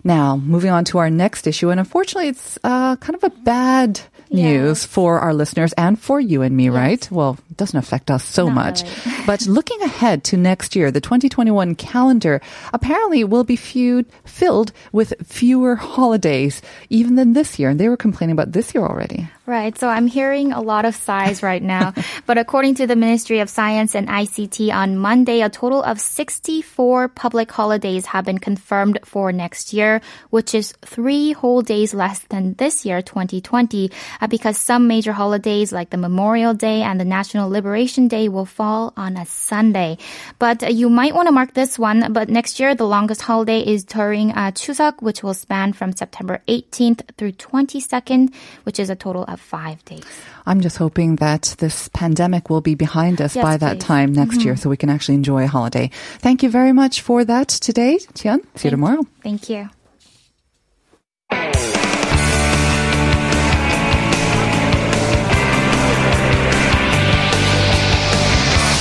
Now, 0.03 0.35
moving 0.37 0.69
on 0.71 0.83
to 0.85 0.97
our 0.97 1.09
next 1.09 1.47
issue, 1.47 1.69
and 1.69 1.79
unfortunately, 1.79 2.29
it's 2.29 2.59
uh, 2.63 2.97
kind 2.97 3.15
of 3.15 3.23
a 3.23 3.29
bad 3.29 4.01
news 4.33 4.83
for 4.83 5.19
our 5.19 5.33
listeners 5.33 5.73
and 5.73 5.99
for 5.99 6.19
you 6.19 6.41
and 6.41 6.57
me, 6.57 6.69
right? 6.69 7.09
Well, 7.11 7.37
it 7.51 7.57
doesn't 7.57 7.77
affect 7.77 8.09
us 8.09 8.23
so 8.25 8.47
Not 8.47 8.55
much. 8.55 8.83
really. 8.83 9.17
but 9.27 9.45
looking 9.45 9.81
ahead 9.81 10.23
to 10.25 10.37
next 10.37 10.75
year, 10.75 10.91
the 10.91 11.01
2021 11.01 11.75
calendar 11.75 12.41
apparently 12.73 13.23
will 13.23 13.43
be 13.43 13.55
few, 13.55 14.05
filled 14.25 14.71
with 14.91 15.13
fewer 15.23 15.75
holidays 15.75 16.61
even 16.89 17.15
than 17.15 17.33
this 17.33 17.59
year. 17.59 17.69
And 17.69 17.79
they 17.79 17.89
were 17.89 17.97
complaining 17.97 18.33
about 18.33 18.51
this 18.51 18.73
year 18.73 18.83
already. 18.83 19.29
Right. 19.45 19.77
So 19.77 19.89
I'm 19.89 20.07
hearing 20.07 20.53
a 20.53 20.61
lot 20.61 20.85
of 20.85 20.95
sighs 20.95 21.43
right 21.43 21.61
now. 21.61 21.93
but 22.25 22.37
according 22.37 22.75
to 22.75 22.87
the 22.87 22.95
Ministry 22.95 23.39
of 23.39 23.49
Science 23.49 23.93
and 23.93 24.07
ICT 24.07 24.73
on 24.73 24.97
Monday, 24.97 25.41
a 25.41 25.49
total 25.49 25.83
of 25.83 25.99
64 25.99 27.09
public 27.09 27.51
holidays 27.51 28.05
have 28.05 28.23
been 28.23 28.37
confirmed 28.37 28.99
for 29.03 29.33
next 29.33 29.73
year, 29.73 29.99
which 30.29 30.55
is 30.55 30.71
three 30.85 31.33
whole 31.33 31.61
days 31.61 31.93
less 31.93 32.19
than 32.29 32.53
this 32.53 32.85
year, 32.85 33.01
2020, 33.01 33.91
uh, 34.21 34.27
because 34.27 34.57
some 34.57 34.87
major 34.87 35.11
holidays 35.11 35.73
like 35.73 35.89
the 35.89 35.97
Memorial 35.97 36.53
Day 36.53 36.81
and 36.81 36.97
the 36.97 37.03
National 37.03 37.49
Liberation 37.49 38.07
Day 38.07 38.29
will 38.29 38.45
fall 38.45 38.93
on 38.95 39.17
a 39.17 39.25
Sunday. 39.25 39.97
But 40.39 40.63
uh, 40.63 40.67
you 40.67 40.89
might 40.89 41.15
want 41.15 41.27
to 41.27 41.33
mark 41.33 41.53
this 41.53 41.77
one. 41.77 42.13
But 42.13 42.29
next 42.29 42.61
year, 42.61 42.75
the 42.75 42.87
longest 42.87 43.21
holiday 43.21 43.59
is 43.59 43.83
during 43.83 44.31
uh, 44.31 44.51
Chuseok, 44.51 45.01
which 45.01 45.21
will 45.21 45.33
span 45.33 45.73
from 45.73 45.91
September 45.91 46.39
18th 46.47 47.01
through 47.17 47.33
22nd, 47.33 48.33
which 48.63 48.79
is 48.79 48.89
a 48.89 48.95
total 48.95 49.25
of 49.33 49.41
five 49.41 49.83
days. 49.85 50.03
I'm 50.45 50.61
just 50.61 50.77
hoping 50.77 51.17
that 51.17 51.55
this 51.59 51.89
pandemic 51.89 52.49
will 52.49 52.61
be 52.61 52.75
behind 52.75 53.21
us 53.21 53.35
Yes, 53.35 53.43
by 53.43 53.57
that 53.57 53.79
please. 53.79 53.85
time 53.85 54.13
next 54.13 54.43
year 54.43 54.53
mm-hmm. 54.53 54.61
so 54.61 54.69
we 54.69 54.77
can 54.77 54.89
actually 54.89 55.15
enjoy 55.15 55.43
a 55.43 55.47
holiday. 55.47 55.89
Thank 56.19 56.43
you 56.43 56.49
very 56.49 56.71
much 56.71 57.01
for 57.01 57.25
that 57.25 57.49
today, 57.49 57.99
Tian. 58.13 58.41
See 58.55 58.67
you 58.67 58.71
tomorrow. 58.71 59.05
Thank 59.21 59.49
you. 59.49 59.69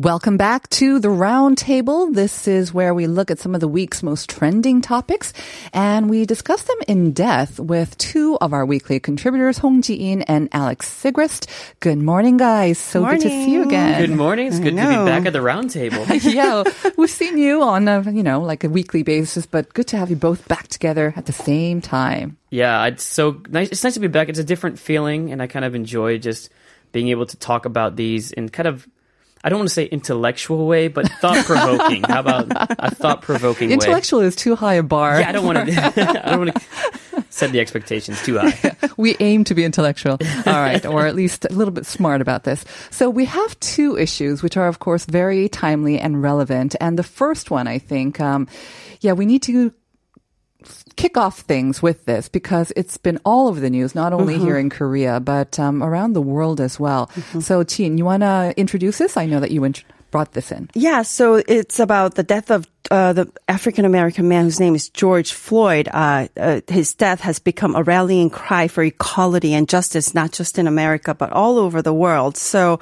Welcome 0.00 0.36
back 0.36 0.70
to 0.70 1.00
the 1.00 1.08
roundtable. 1.08 2.14
This 2.14 2.46
is 2.46 2.72
where 2.72 2.94
we 2.94 3.08
look 3.08 3.32
at 3.32 3.40
some 3.40 3.56
of 3.56 3.60
the 3.60 3.66
week's 3.66 4.00
most 4.00 4.30
trending 4.30 4.80
topics 4.80 5.32
and 5.72 6.08
we 6.08 6.24
discuss 6.24 6.62
them 6.62 6.76
in 6.86 7.10
depth 7.10 7.58
with 7.58 7.98
two 7.98 8.38
of 8.40 8.52
our 8.52 8.64
weekly 8.64 9.00
contributors, 9.00 9.58
Hong 9.58 9.82
Ji-in 9.82 10.22
and 10.22 10.50
Alex 10.52 10.88
Sigrist. 10.88 11.48
Good 11.80 11.98
morning, 11.98 12.36
guys. 12.36 12.78
So 12.78 13.04
good 13.04 13.22
to 13.22 13.28
see 13.28 13.50
you 13.50 13.64
again. 13.64 14.00
Good 14.00 14.16
morning. 14.16 14.46
It's 14.46 14.60
good 14.60 14.76
to 14.76 14.88
be 14.88 14.94
back 14.94 15.26
at 15.26 15.32
the 15.32 15.40
roundtable. 15.40 16.06
yeah, 16.32 16.62
we've 16.96 17.10
seen 17.10 17.36
you 17.36 17.64
on 17.64 17.88
a, 17.88 18.08
you 18.08 18.22
know, 18.22 18.40
like 18.40 18.62
a 18.62 18.68
weekly 18.68 19.02
basis, 19.02 19.46
but 19.46 19.74
good 19.74 19.88
to 19.88 19.96
have 19.96 20.10
you 20.10 20.16
both 20.16 20.46
back 20.46 20.68
together 20.68 21.12
at 21.16 21.26
the 21.26 21.32
same 21.32 21.80
time. 21.80 22.36
yeah, 22.50 22.86
it's 22.86 23.02
so 23.02 23.42
nice. 23.48 23.70
It's 23.70 23.82
nice 23.82 23.94
to 23.94 24.00
be 24.00 24.06
back. 24.06 24.28
It's 24.28 24.38
a 24.38 24.44
different 24.44 24.78
feeling, 24.78 25.32
and 25.32 25.42
I 25.42 25.48
kind 25.48 25.64
of 25.64 25.74
enjoy 25.74 26.18
just 26.18 26.50
being 26.92 27.08
able 27.08 27.26
to 27.26 27.36
talk 27.36 27.64
about 27.64 27.96
these 27.96 28.30
and 28.30 28.52
kind 28.52 28.68
of. 28.68 28.86
I 29.44 29.48
don't 29.48 29.58
want 29.58 29.68
to 29.68 29.74
say 29.74 29.84
intellectual 29.84 30.66
way, 30.66 30.88
but 30.88 31.08
thought 31.20 31.44
provoking. 31.44 32.02
How 32.04 32.20
about 32.20 32.46
a 32.50 32.94
thought 32.94 33.22
provoking 33.22 33.68
way? 33.68 33.74
Intellectual 33.74 34.20
is 34.20 34.34
too 34.34 34.56
high 34.56 34.74
a 34.74 34.82
bar. 34.82 35.20
Yeah, 35.20 35.28
I 35.28 35.32
don't 35.32 35.46
want 35.46 35.68
to. 35.68 35.74
I 36.26 36.30
don't 36.30 36.46
want 36.46 36.54
to 36.54 37.24
set 37.30 37.52
the 37.52 37.60
expectations 37.60 38.20
too 38.22 38.38
high. 38.38 38.76
we 38.96 39.16
aim 39.20 39.44
to 39.44 39.54
be 39.54 39.64
intellectual. 39.64 40.18
All 40.46 40.52
right. 40.52 40.84
Or 40.84 41.06
at 41.06 41.14
least 41.14 41.44
a 41.44 41.52
little 41.52 41.72
bit 41.72 41.86
smart 41.86 42.20
about 42.20 42.44
this. 42.44 42.64
So 42.90 43.10
we 43.10 43.24
have 43.26 43.58
two 43.60 43.96
issues, 43.96 44.42
which 44.42 44.56
are, 44.56 44.68
of 44.68 44.78
course, 44.78 45.04
very 45.04 45.48
timely 45.48 45.98
and 45.98 46.22
relevant. 46.22 46.74
And 46.80 46.98
the 46.98 47.02
first 47.02 47.50
one, 47.50 47.68
I 47.68 47.78
think, 47.78 48.20
um, 48.20 48.48
yeah, 49.00 49.12
we 49.12 49.26
need 49.26 49.42
to 49.44 49.72
kick 50.98 51.16
off 51.16 51.38
things 51.40 51.80
with 51.80 52.04
this 52.06 52.28
because 52.28 52.72
it's 52.76 52.96
been 52.98 53.18
all 53.24 53.48
over 53.48 53.60
the 53.60 53.70
news, 53.70 53.94
not 53.94 54.12
only 54.12 54.36
here 54.38 54.58
in 54.58 54.68
Korea, 54.68 55.20
but 55.20 55.58
um, 55.58 55.82
around 55.82 56.12
the 56.12 56.20
world 56.20 56.60
as 56.60 56.78
well. 56.80 57.08
So, 57.40 57.62
Chin, 57.62 57.96
you 57.96 58.04
want 58.04 58.22
to 58.22 58.52
introduce 58.56 58.98
this? 58.98 59.16
I 59.16 59.24
know 59.24 59.38
that 59.40 59.52
you 59.52 59.62
int- 59.64 59.84
brought 60.10 60.32
this 60.32 60.52
in. 60.52 60.70
Yeah, 60.74 61.02
so 61.02 61.42
it's 61.46 61.78
about 61.78 62.14
the 62.14 62.22
death 62.22 62.50
of 62.50 62.66
uh, 62.90 63.12
the 63.12 63.30
African 63.48 63.84
American 63.84 64.28
man 64.28 64.44
whose 64.44 64.60
name 64.60 64.74
is 64.74 64.88
George 64.88 65.32
Floyd. 65.32 65.88
Uh, 65.92 66.28
uh, 66.36 66.60
his 66.68 66.94
death 66.94 67.20
has 67.20 67.38
become 67.38 67.74
a 67.74 67.82
rallying 67.82 68.30
cry 68.30 68.68
for 68.68 68.82
equality 68.82 69.52
and 69.52 69.68
justice, 69.68 70.14
not 70.14 70.32
just 70.32 70.58
in 70.58 70.66
America, 70.66 71.14
but 71.14 71.32
all 71.32 71.58
over 71.58 71.82
the 71.82 71.92
world. 71.92 72.36
So, 72.36 72.80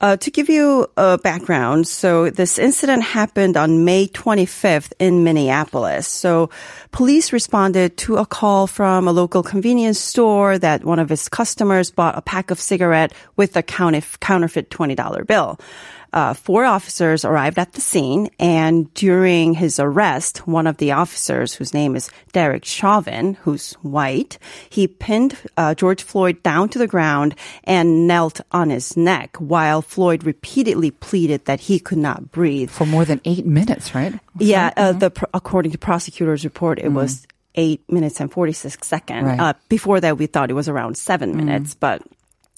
uh, 0.00 0.16
to 0.18 0.30
give 0.30 0.48
you 0.48 0.86
a 0.96 1.18
background, 1.18 1.88
so 1.88 2.30
this 2.30 2.58
incident 2.58 3.02
happened 3.02 3.56
on 3.56 3.84
May 3.84 4.06
25th 4.06 4.92
in 4.98 5.24
Minneapolis. 5.24 6.06
So, 6.06 6.50
police 6.92 7.32
responded 7.32 7.96
to 7.98 8.16
a 8.16 8.26
call 8.26 8.66
from 8.66 9.08
a 9.08 9.12
local 9.12 9.42
convenience 9.42 9.98
store 9.98 10.58
that 10.58 10.84
one 10.84 10.98
of 10.98 11.10
its 11.10 11.28
customers 11.28 11.90
bought 11.90 12.16
a 12.16 12.22
pack 12.22 12.50
of 12.50 12.60
cigarette 12.60 13.12
with 13.36 13.56
a 13.56 13.62
counterfeit 13.62 14.70
$20 14.70 15.26
bill. 15.26 15.58
Uh, 16.12 16.34
four 16.34 16.64
officers 16.64 17.24
arrived 17.24 17.58
at 17.58 17.72
the 17.72 17.80
scene, 17.80 18.28
and 18.38 18.92
during 18.94 19.54
his 19.54 19.80
arrest, 19.80 20.46
one 20.46 20.66
of 20.66 20.76
the 20.76 20.92
officers, 20.92 21.54
whose 21.54 21.72
name 21.72 21.96
is 21.96 22.10
Derek 22.32 22.64
Chauvin, 22.64 23.34
who's 23.42 23.72
white, 23.82 24.38
he 24.68 24.86
pinned 24.86 25.36
uh, 25.56 25.74
George 25.74 26.02
Floyd 26.02 26.42
down 26.42 26.68
to 26.68 26.78
the 26.78 26.86
ground 26.86 27.34
and 27.64 28.06
knelt 28.06 28.40
on 28.52 28.70
his 28.70 28.96
neck, 28.96 29.36
while 29.38 29.80
Floyd 29.80 30.24
repeatedly 30.24 30.90
pleaded 30.90 31.46
that 31.46 31.60
he 31.60 31.78
could 31.78 31.98
not 31.98 32.30
breathe. 32.30 32.70
For 32.70 32.86
more 32.86 33.04
than 33.04 33.20
eight 33.24 33.46
minutes, 33.46 33.94
right? 33.94 34.12
Yeah, 34.38 34.70
uh, 34.76 34.92
the 34.92 35.10
according 35.32 35.72
to 35.72 35.78
prosecutors' 35.78 36.44
report, 36.44 36.78
it 36.78 36.90
was 36.90 37.26
eight 37.54 37.82
minutes 37.90 38.20
and 38.20 38.30
forty 38.30 38.52
six 38.52 38.86
seconds. 38.86 39.26
Right. 39.26 39.40
Uh, 39.40 39.52
before 39.68 40.00
that, 40.00 40.18
we 40.18 40.26
thought 40.26 40.50
it 40.50 40.54
was 40.54 40.68
around 40.68 40.96
seven 40.96 41.36
minutes, 41.36 41.74
but. 41.74 42.02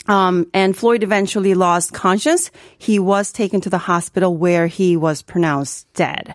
Um, 0.06 0.49
and 0.52 0.76
Floyd 0.76 1.02
eventually 1.02 1.54
lost 1.54 1.92
conscience. 1.92 2.50
He 2.76 2.99
was 2.99 3.32
taken 3.32 3.61
to 3.62 3.70
the 3.70 3.78
hospital 3.78 4.37
where 4.37 4.66
he 4.66 4.96
was 4.96 5.23
pronounced 5.23 5.92
dead. 5.94 6.34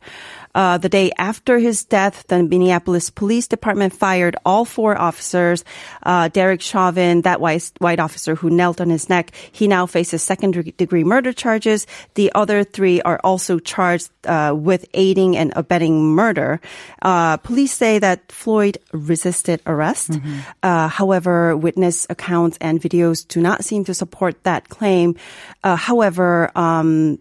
Uh, 0.56 0.77
the 0.77 0.89
day 0.89 1.12
after 1.18 1.60
his 1.60 1.86
death, 1.86 2.25
the 2.27 2.44
Minneapolis 2.44 3.10
Police 3.10 3.48
Department 3.48 3.94
fired 3.94 4.36
all 4.46 4.65
four 4.65 4.98
officers. 4.98 5.63
Uh, 6.03 6.27
Derek 6.27 6.62
Chauvin, 6.62 7.22
that 7.22 7.41
white, 7.41 7.72
white 7.79 8.00
officer 8.00 8.36
who 8.36 8.50
knelt 8.50 8.82
on 8.82 8.89
his 8.89 9.10
neck, 9.10 9.32
he 9.51 9.68
now 9.68 9.86
faces 9.86 10.24
second 10.24 10.75
degree 10.77 11.03
murder 11.03 11.34
charges. 11.34 11.88
The 12.15 12.32
other 12.34 12.63
three 12.63 13.01
are 13.01 13.20
also 13.24 13.60
charged 13.60 14.10
uh, 14.25 14.53
with 14.58 14.86
aiding 14.94 15.38
and 15.38 15.53
abetting 15.56 16.01
murder. 16.15 16.62
Uh, 17.01 17.38
police 17.38 17.74
say 17.74 18.00
that 18.00 18.32
Floyd 18.32 18.77
resisted 18.91 19.62
arrest. 19.65 20.20
Uh, 20.63 20.88
however, 20.88 21.56
witness 21.56 22.08
accounts 22.10 22.58
and 22.62 22.82
videos 22.82 23.27
do 23.27 23.41
not 23.41 23.63
seem 23.63 23.84
to 23.86 23.94
support 23.94 24.44
that 24.44 24.70
claim. 24.70 25.15
Uh, 25.63 25.75
however, 25.75 26.51
um, 26.56 27.20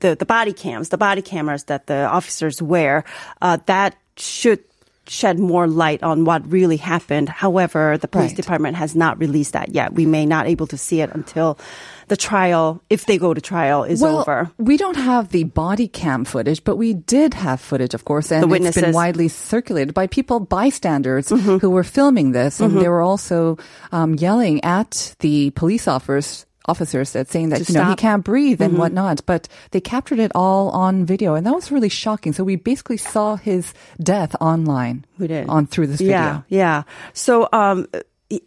the 0.00 0.14
the 0.16 0.26
body 0.26 0.52
cams, 0.52 0.88
the 0.88 0.98
body 0.98 1.22
cameras 1.22 1.64
that 1.64 1.86
the 1.86 2.06
officers 2.06 2.60
wear, 2.60 3.04
uh, 3.40 3.58
that 3.66 3.96
should 4.16 4.60
shed 5.08 5.36
more 5.36 5.66
light 5.66 6.00
on 6.04 6.24
what 6.24 6.46
really 6.50 6.76
happened. 6.76 7.28
However, 7.28 7.98
the 7.98 8.06
police 8.06 8.30
Right. 8.30 8.36
department 8.36 8.76
has 8.76 8.94
not 8.94 9.18
released 9.18 9.52
that 9.52 9.74
yet. 9.74 9.92
We 9.94 10.06
may 10.06 10.24
not 10.26 10.46
able 10.46 10.68
to 10.68 10.78
see 10.78 11.00
it 11.00 11.10
until 11.12 11.58
the 12.06 12.16
trial, 12.16 12.80
if 12.88 13.06
they 13.06 13.18
go 13.18 13.34
to 13.34 13.40
trial, 13.40 13.82
is 13.82 14.00
well, 14.00 14.20
over. 14.20 14.48
we 14.58 14.76
don't 14.76 14.96
have 14.96 15.30
the 15.30 15.42
body 15.42 15.88
cam 15.88 16.24
footage, 16.24 16.62
but 16.62 16.76
we 16.76 16.94
did 16.94 17.34
have 17.34 17.60
footage, 17.60 17.94
of 17.94 18.04
course, 18.04 18.30
and 18.30 18.48
The 18.48 18.54
it's 18.54 18.76
been. 18.76 18.84
Mm-hmm. 18.84 18.94
widely 18.94 19.26
circulated 19.28 19.92
by 19.92 20.06
people, 20.06 20.38
bystanders, 20.38 21.30
who 21.30 21.68
were 21.68 21.84
filming 21.84 22.30
this, 22.30 22.60
and 22.60 22.78
they 22.78 22.88
were 22.88 23.02
also 23.02 23.58
um, 23.90 24.14
yelling 24.14 24.62
at 24.62 25.16
the 25.18 25.50
police 25.50 25.88
officers. 25.88 26.46
Officers 26.66 27.12
that 27.12 27.28
saying 27.28 27.48
that 27.50 27.68
you 27.68 27.74
know 27.74 27.80
he 27.80 27.84
stop. 27.84 27.98
Mm-hmm. 27.98 28.06
can't 28.06 28.24
breathe 28.24 28.60
and 28.62 28.78
whatnot, 28.78 29.26
but 29.26 29.48
they 29.72 29.80
captured 29.80 30.18
it 30.20 30.30
all 30.34 30.70
on 30.70 31.04
video, 31.04 31.34
and 31.34 31.44
that 31.46 31.54
was 31.54 31.72
really 31.72 31.88
shocking. 31.88 32.32
So 32.32 32.44
we 32.44 32.54
basically 32.56 32.98
saw 32.98 33.34
his 33.36 33.74
death 34.00 34.36
online. 34.40 35.04
We 35.18 35.26
did. 35.26 35.48
on 35.48 35.66
through 35.66 35.88
this 35.88 35.98
video. 36.00 36.44
yeah. 36.48 36.84
So, 37.14 37.48
um, 37.52 37.86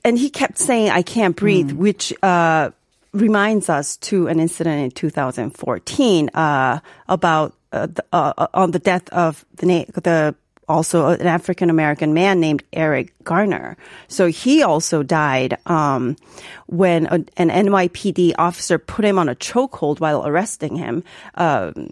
and 0.03 0.17
he 0.17 0.29
kept 0.29 0.57
saying, 0.57 0.91
"I 0.91 1.01
can't 1.01 1.35
breathe," 1.35 1.71
Hmm. 1.71 1.77
which 1.77 2.13
uh, 2.23 2.71
reminds 3.11 3.69
us 3.69 3.97
to 3.97 4.27
an 4.27 4.39
incident 4.39 4.81
in 4.83 4.91
2014 4.91 6.29
uh, 6.33 6.79
about 7.07 7.53
uh, 7.71 7.87
the, 7.87 8.03
uh, 8.13 8.47
on 8.53 8.71
the 8.71 8.79
death 8.79 9.09
of 9.09 9.45
the 9.57 9.65
na- 9.65 9.85
the 10.01 10.35
also 10.67 11.07
an 11.09 11.27
African 11.27 11.69
American 11.69 12.13
man 12.13 12.39
named 12.39 12.63
Eric 12.73 13.13
Garner. 13.23 13.77
So 14.07 14.27
he 14.27 14.63
also 14.63 15.03
died 15.03 15.57
um, 15.65 16.15
when 16.67 17.05
a, 17.07 17.25
an 17.37 17.49
NYPD 17.49 18.35
officer 18.37 18.77
put 18.77 19.05
him 19.05 19.19
on 19.19 19.29
a 19.29 19.35
chokehold 19.35 19.99
while 19.99 20.25
arresting 20.25 20.75
him. 20.75 21.03
Um, 21.35 21.91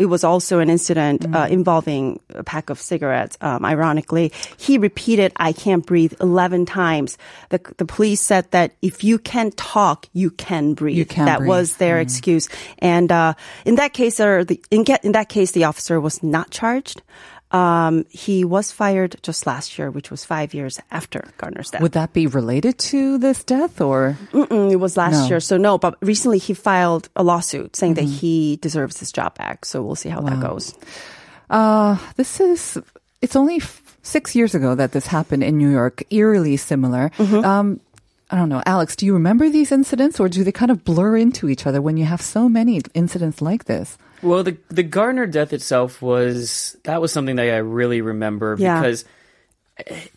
it 0.00 0.06
was 0.06 0.24
also 0.24 0.60
an 0.60 0.70
incident 0.70 1.26
uh, 1.34 1.46
involving 1.50 2.20
a 2.30 2.42
pack 2.42 2.70
of 2.70 2.80
cigarettes. 2.80 3.36
Um, 3.42 3.64
ironically, 3.66 4.32
he 4.56 4.78
repeated 4.78 5.32
"I 5.36 5.52
can't 5.52 5.84
breathe" 5.84 6.14
eleven 6.20 6.64
times. 6.64 7.18
The 7.50 7.60
the 7.76 7.84
police 7.84 8.20
said 8.20 8.50
that 8.52 8.72
if 8.80 9.04
you 9.04 9.18
can 9.18 9.50
talk, 9.52 10.08
you 10.14 10.30
can 10.30 10.72
breathe. 10.72 10.96
You 10.96 11.04
can 11.04 11.26
that 11.26 11.38
breathe. 11.38 11.48
was 11.48 11.76
their 11.76 12.00
excuse. 12.00 12.48
And 12.78 13.12
uh, 13.12 13.34
in 13.66 13.74
that 13.74 13.92
case, 13.92 14.20
or 14.20 14.42
the, 14.42 14.58
in 14.70 14.84
in 15.02 15.12
that 15.12 15.28
case, 15.28 15.52
the 15.52 15.64
officer 15.64 16.00
was 16.00 16.22
not 16.22 16.50
charged. 16.50 17.02
Um, 17.52 18.06
he 18.10 18.44
was 18.44 18.70
fired 18.70 19.16
just 19.22 19.44
last 19.46 19.76
year, 19.78 19.90
which 19.90 20.10
was 20.10 20.24
five 20.24 20.54
years 20.54 20.78
after 20.92 21.24
Garner's 21.36 21.70
death. 21.70 21.82
Would 21.82 21.92
that 21.92 22.12
be 22.12 22.26
related 22.28 22.78
to 22.94 23.18
this 23.18 23.42
death, 23.42 23.80
or 23.80 24.16
Mm, 24.32 24.70
it 24.70 24.76
was 24.76 24.96
last 24.96 25.22
No. 25.22 25.26
year, 25.28 25.40
so 25.40 25.56
no. 25.56 25.76
But 25.76 25.96
recently, 26.00 26.38
he 26.38 26.54
filed 26.54 27.08
a 27.16 27.24
lawsuit 27.24 27.74
saying 27.74 27.94
that 27.94 28.04
he 28.04 28.56
deserves 28.62 29.00
his 29.00 29.10
job 29.10 29.36
back. 29.36 29.64
So 29.64 29.82
we'll 29.82 29.96
see 29.96 30.08
how 30.10 30.20
that 30.20 30.40
goes. 30.40 30.74
Uh, 31.50 31.98
this 32.16 32.38
is, 32.40 32.78
it's 33.20 33.34
only 33.34 33.56
f- 33.56 33.82
six 34.02 34.36
years 34.36 34.54
ago 34.54 34.74
that 34.76 34.92
this 34.92 35.08
happened 35.08 35.42
in 35.42 35.58
New 35.58 35.70
York, 35.70 36.04
eerily 36.10 36.56
similar. 36.56 37.10
Um, 37.18 37.80
I 38.30 38.36
don't 38.36 38.48
know. 38.48 38.62
Alex, 38.64 38.94
do 38.94 39.06
you 39.06 39.14
remember 39.14 39.50
these 39.50 39.72
incidents 39.72 40.20
or 40.20 40.28
do 40.28 40.44
they 40.44 40.52
kind 40.52 40.70
of 40.70 40.84
blur 40.84 41.16
into 41.16 41.48
each 41.48 41.66
other 41.66 41.82
when 41.82 41.96
you 41.96 42.04
have 42.04 42.22
so 42.22 42.48
many 42.48 42.80
incidents 42.94 43.42
like 43.42 43.64
this? 43.64 43.98
Well, 44.22 44.42
the 44.42 44.56
the 44.68 44.82
Gardner 44.82 45.26
death 45.26 45.52
itself 45.52 46.02
was 46.02 46.76
that 46.84 47.00
was 47.00 47.12
something 47.12 47.36
that 47.36 47.46
I 47.46 47.58
really 47.58 48.00
remember 48.00 48.56
Yeah. 48.58 48.80
because 48.80 49.04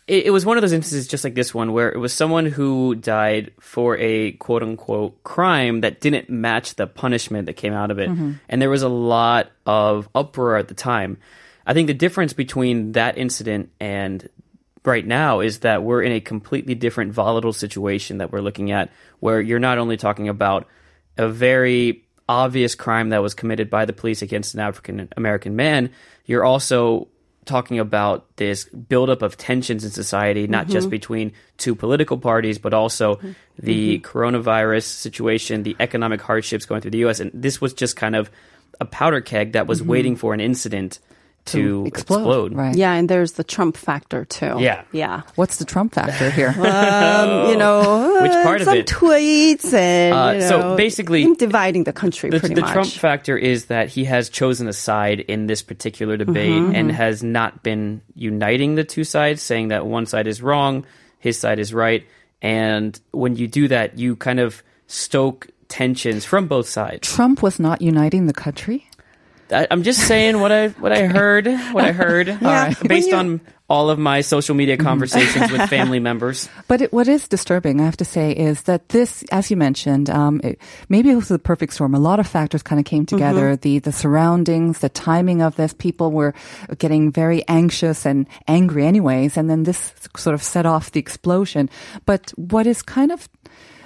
it, 0.06 0.26
it 0.26 0.30
was 0.30 0.44
one 0.44 0.56
of 0.56 0.62
those 0.62 0.72
instances 0.72 1.08
just 1.08 1.24
like 1.24 1.34
this 1.34 1.54
one 1.54 1.72
where 1.72 1.90
it 1.90 1.98
was 1.98 2.12
someone 2.12 2.46
who 2.46 2.94
died 2.94 3.52
for 3.60 3.96
a 3.96 4.32
quote 4.32 4.62
unquote 4.62 5.22
crime 5.24 5.80
that 5.80 6.00
didn't 6.00 6.28
match 6.28 6.74
the 6.74 6.86
punishment 6.86 7.46
that 7.46 7.54
came 7.54 7.72
out 7.72 7.90
of 7.90 7.98
it, 7.98 8.10
mm-hmm. 8.10 8.32
and 8.48 8.60
there 8.60 8.70
was 8.70 8.82
a 8.82 8.88
lot 8.88 9.50
of 9.66 10.08
uproar 10.14 10.56
at 10.56 10.68
the 10.68 10.74
time. 10.74 11.18
I 11.66 11.72
think 11.72 11.86
the 11.86 11.94
difference 11.94 12.34
between 12.34 12.92
that 12.92 13.16
incident 13.16 13.70
and 13.80 14.28
right 14.84 15.06
now 15.06 15.40
is 15.40 15.60
that 15.60 15.82
we're 15.82 16.02
in 16.02 16.12
a 16.12 16.20
completely 16.20 16.74
different 16.74 17.12
volatile 17.12 17.54
situation 17.54 18.18
that 18.18 18.32
we're 18.32 18.42
looking 18.42 18.70
at 18.70 18.90
where 19.20 19.40
you're 19.40 19.58
not 19.58 19.78
only 19.78 19.96
talking 19.96 20.28
about 20.28 20.68
a 21.16 21.28
very 21.28 22.03
obvious 22.28 22.74
crime 22.74 23.10
that 23.10 23.22
was 23.22 23.34
committed 23.34 23.70
by 23.70 23.84
the 23.84 23.92
police 23.92 24.22
against 24.22 24.54
an 24.54 24.60
African 24.60 25.08
American 25.16 25.56
man, 25.56 25.90
you're 26.26 26.44
also 26.44 27.08
talking 27.44 27.78
about 27.78 28.36
this 28.36 28.64
buildup 28.64 29.22
of 29.22 29.36
tensions 29.36 29.84
in 29.84 29.90
society, 29.90 30.46
not 30.46 30.66
just 30.66 30.86
mm-hmm. 30.86 30.90
between 30.90 31.32
two 31.58 31.74
political 31.74 32.16
parties, 32.18 32.58
but 32.58 32.72
also 32.72 33.16
mm-hmm. 33.16 33.32
the 33.58 33.98
mm-hmm. 33.98 34.18
coronavirus 34.18 34.84
situation, 34.84 35.62
the 35.62 35.76
economic 35.78 36.20
hardships 36.20 36.66
going 36.66 36.80
through 36.80 36.92
the 36.92 36.98
U.S. 36.98 37.20
And 37.20 37.30
this 37.34 37.60
was 37.60 37.74
just 37.74 37.96
kind 37.96 38.16
of 38.16 38.30
a 38.80 38.84
powder 38.84 39.20
keg 39.20 39.52
that 39.52 39.66
was 39.66 39.82
waiting 39.82 40.16
for 40.16 40.34
an 40.34 40.40
incident 40.40 40.98
to, 41.46 41.84
explode. 41.86 42.54
Right. 42.54 42.74
Yeah, 42.74 42.92
and 42.94 43.08
there's 43.08 43.32
the 43.32 43.44
Trump 43.44 43.76
factor 43.76 44.24
too. 44.24 44.56
Yeah. 44.60 44.82
yeah. 44.92 45.22
What's 45.34 45.56
the 45.58 45.64
Trump 45.64 45.94
factor 45.94 46.30
here? 46.30 46.54
Um, 46.64 47.50
you 47.50 47.56
know, 47.56 48.18
Which 48.22 48.32
uh, 48.32 48.42
part 48.44 48.60
of 48.60 48.64
some 48.66 48.78
it? 48.78 48.86
tweets 48.86 49.72
and 49.74 50.14
Uh, 50.14 50.32
you 50.36 50.48
so 50.48 50.76
basically- 50.76 51.22
him 51.22 51.34
dividing 51.34 51.84
the 51.84 51.92
country 51.92 52.30
the, 52.30 52.40
pretty 52.40 52.54
the 52.54 52.62
much. 52.62 52.72
Trump 52.72 52.88
factor 52.90 53.36
is 53.36 53.66
that 53.66 53.88
he 53.88 54.04
has 54.04 54.28
chosen 54.28 54.68
a 54.68 54.72
side 54.72 55.20
in 55.20 55.46
this 55.46 55.62
particular 55.62 56.16
debate 56.16 56.50
Mm-hmm. 56.50 56.74
and 56.74 56.92
has 56.92 57.22
not 57.22 57.62
been 57.62 58.00
uniting 58.14 58.74
the 58.76 58.84
two 58.84 59.04
sides, 59.04 59.42
saying 59.42 59.68
that 59.68 59.86
one 59.86 60.06
side 60.06 60.26
is 60.26 60.40
wrong, 60.42 60.84
his 61.18 61.38
side 61.38 61.58
is 61.58 61.72
right. 61.74 62.06
And 62.42 62.98
when 63.12 63.36
you 63.36 63.48
do 63.48 63.68
that, 63.68 63.98
you 63.98 64.16
kind 64.16 64.40
of 64.40 64.62
stoke 64.86 65.48
tensions 65.68 66.24
from 66.24 66.46
both 66.46 66.68
sides. 66.68 67.08
Trump 67.08 67.42
was 67.42 67.58
not 67.58 67.80
uniting 67.82 68.26
the 68.26 68.34
country? 68.34 68.86
I, 69.52 69.66
I'm 69.70 69.82
just 69.82 70.06
saying 70.06 70.40
what 70.40 70.52
I 70.52 70.68
what 70.68 70.92
I 70.92 71.06
heard, 71.06 71.46
what 71.72 71.84
I 71.84 71.92
heard, 72.02 72.28
Yeah. 72.28 72.72
uh, 72.80 72.86
based 72.88 73.12
on 73.12 73.40
all 73.68 73.88
of 73.88 73.98
my 73.98 74.20
social 74.20 74.54
media 74.54 74.76
conversations 74.76 75.50
with 75.50 75.68
family 75.70 75.98
members. 75.98 76.50
But 76.68 76.82
it, 76.82 76.92
what 76.92 77.08
is 77.08 77.26
disturbing, 77.28 77.80
I 77.80 77.84
have 77.86 77.96
to 77.96 78.04
say, 78.04 78.32
is 78.32 78.62
that 78.64 78.90
this, 78.90 79.24
as 79.32 79.50
you 79.50 79.56
mentioned, 79.56 80.10
um, 80.10 80.42
it, 80.44 80.60
maybe 80.90 81.08
it 81.10 81.14
was 81.14 81.28
the 81.28 81.38
perfect 81.38 81.72
storm. 81.72 81.94
A 81.94 81.98
lot 81.98 82.20
of 82.20 82.26
factors 82.26 82.62
kind 82.62 82.78
of 82.78 82.84
came 82.84 83.06
together. 83.06 83.56
The 83.56 83.78
the 83.78 83.92
surroundings, 83.92 84.80
the 84.80 84.90
timing 84.90 85.40
of 85.42 85.56
this. 85.56 85.72
People 85.72 86.12
were 86.12 86.34
getting 86.78 87.10
very 87.10 87.42
anxious 87.48 88.04
and 88.06 88.26
angry, 88.48 88.84
anyways, 88.86 89.36
and 89.38 89.48
then 89.48 89.62
this 89.64 89.92
sort 90.16 90.34
of 90.34 90.42
set 90.42 90.66
off 90.66 90.90
the 90.92 91.00
explosion. 91.00 91.70
But 92.04 92.32
what 92.36 92.66
is 92.66 92.82
kind 92.82 93.10
of 93.12 93.28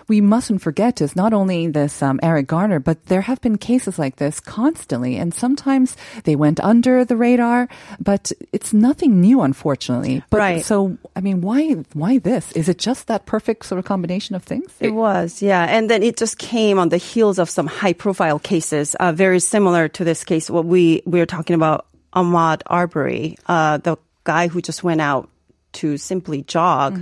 we 0.09 0.21
mustn't 0.21 0.63
forget 0.63 1.01
is 1.01 1.15
not 1.15 1.33
only 1.33 1.69
this 1.69 2.03
um, 2.03 2.19
Eric 2.23 2.47
Garner, 2.47 2.81
but 2.81 3.07
there 3.07 3.21
have 3.21 3.41
been 3.41 3.59
cases 3.59 3.99
like 3.99 4.17
this 4.17 4.41
constantly, 4.41 5.17
and 5.17 5.35
sometimes 5.35 5.97
they 6.25 6.35
went 6.35 6.61
under 6.61 7.05
the 7.05 7.17
radar. 7.17 7.69
But 8.01 8.33
it's 8.53 8.73
nothing 8.73 9.21
new, 9.21 9.43
unfortunately. 9.43 10.23
But 10.31 10.39
Right. 10.39 10.65
So, 10.65 10.97
I 11.15 11.21
mean, 11.21 11.41
why 11.41 11.73
why 11.93 12.19
this? 12.19 12.53
Is 12.53 12.69
it 12.69 12.79
just 12.79 13.07
that 13.09 13.27
perfect 13.27 13.67
sort 13.67 13.79
of 13.79 13.85
combination 13.85 14.35
of 14.35 14.43
things? 14.43 14.73
It 14.81 14.91
was, 14.91 15.43
yeah. 15.43 15.65
And 15.65 15.91
then 15.91 16.03
it 16.03 16.17
just 16.17 16.39
came 16.39 16.79
on 16.79 16.89
the 16.89 16.97
heels 16.97 17.39
of 17.39 17.51
some 17.51 17.67
high 17.67 17.93
profile 17.93 18.39
cases, 18.39 18.95
uh, 18.97 19.13
very 19.13 19.41
similar 19.41 19.89
to 19.89 20.05
this 20.05 20.25
case. 20.25 20.49
What 20.49 20.65
we, 20.65 21.03
we 21.05 21.19
were 21.19 21.27
talking 21.27 21.55
about 21.55 21.87
Ahmaud 22.15 22.63
Arbery, 22.67 23.37
uh, 23.47 23.79
the 23.79 23.97
guy 24.25 24.49
who 24.49 24.63
just 24.63 24.83
went 24.83 25.01
out 25.01 25.29
to 25.73 25.97
simply 25.97 26.43
jog 26.43 26.99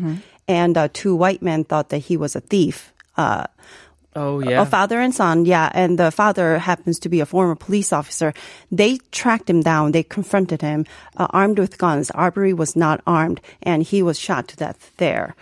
and 0.49 0.77
uh, 0.77 0.89
two 0.93 1.15
white 1.15 1.43
men 1.43 1.65
thought 1.65 1.91
that 1.91 1.99
he 1.99 2.17
was 2.17 2.37
a 2.37 2.41
thief. 2.41 2.93
Uh, 3.17 3.47
Oh 4.19 4.41
yeah, 4.41 4.63
a 4.63 4.65
father 4.65 4.99
and 4.99 5.15
son, 5.15 5.45
yeah, 5.45 5.71
and 5.75 5.99
the 5.99 6.11
father 6.11 6.57
happens 6.57 6.99
to 7.01 7.11
be 7.11 7.21
a 7.21 7.27
former 7.27 7.55
police 7.55 7.93
officer. 7.93 8.33
They 8.73 8.97
tracked 9.13 9.51
him 9.51 9.61
down. 9.61 9.93
They 9.93 10.03
confronted 10.03 10.63
him, 10.63 10.87
uh, 11.19 11.27
armed 11.31 11.59
with 11.59 11.77
guns. 11.77 12.11
Arbery 12.13 12.55
was 12.55 12.75
not 12.77 13.03
armed, 13.07 13.43
and 13.63 13.83
he 13.83 14.03
was 14.03 14.19
shot 14.19 14.49
to 14.49 14.57
death 14.57 14.91
there. 14.97 15.37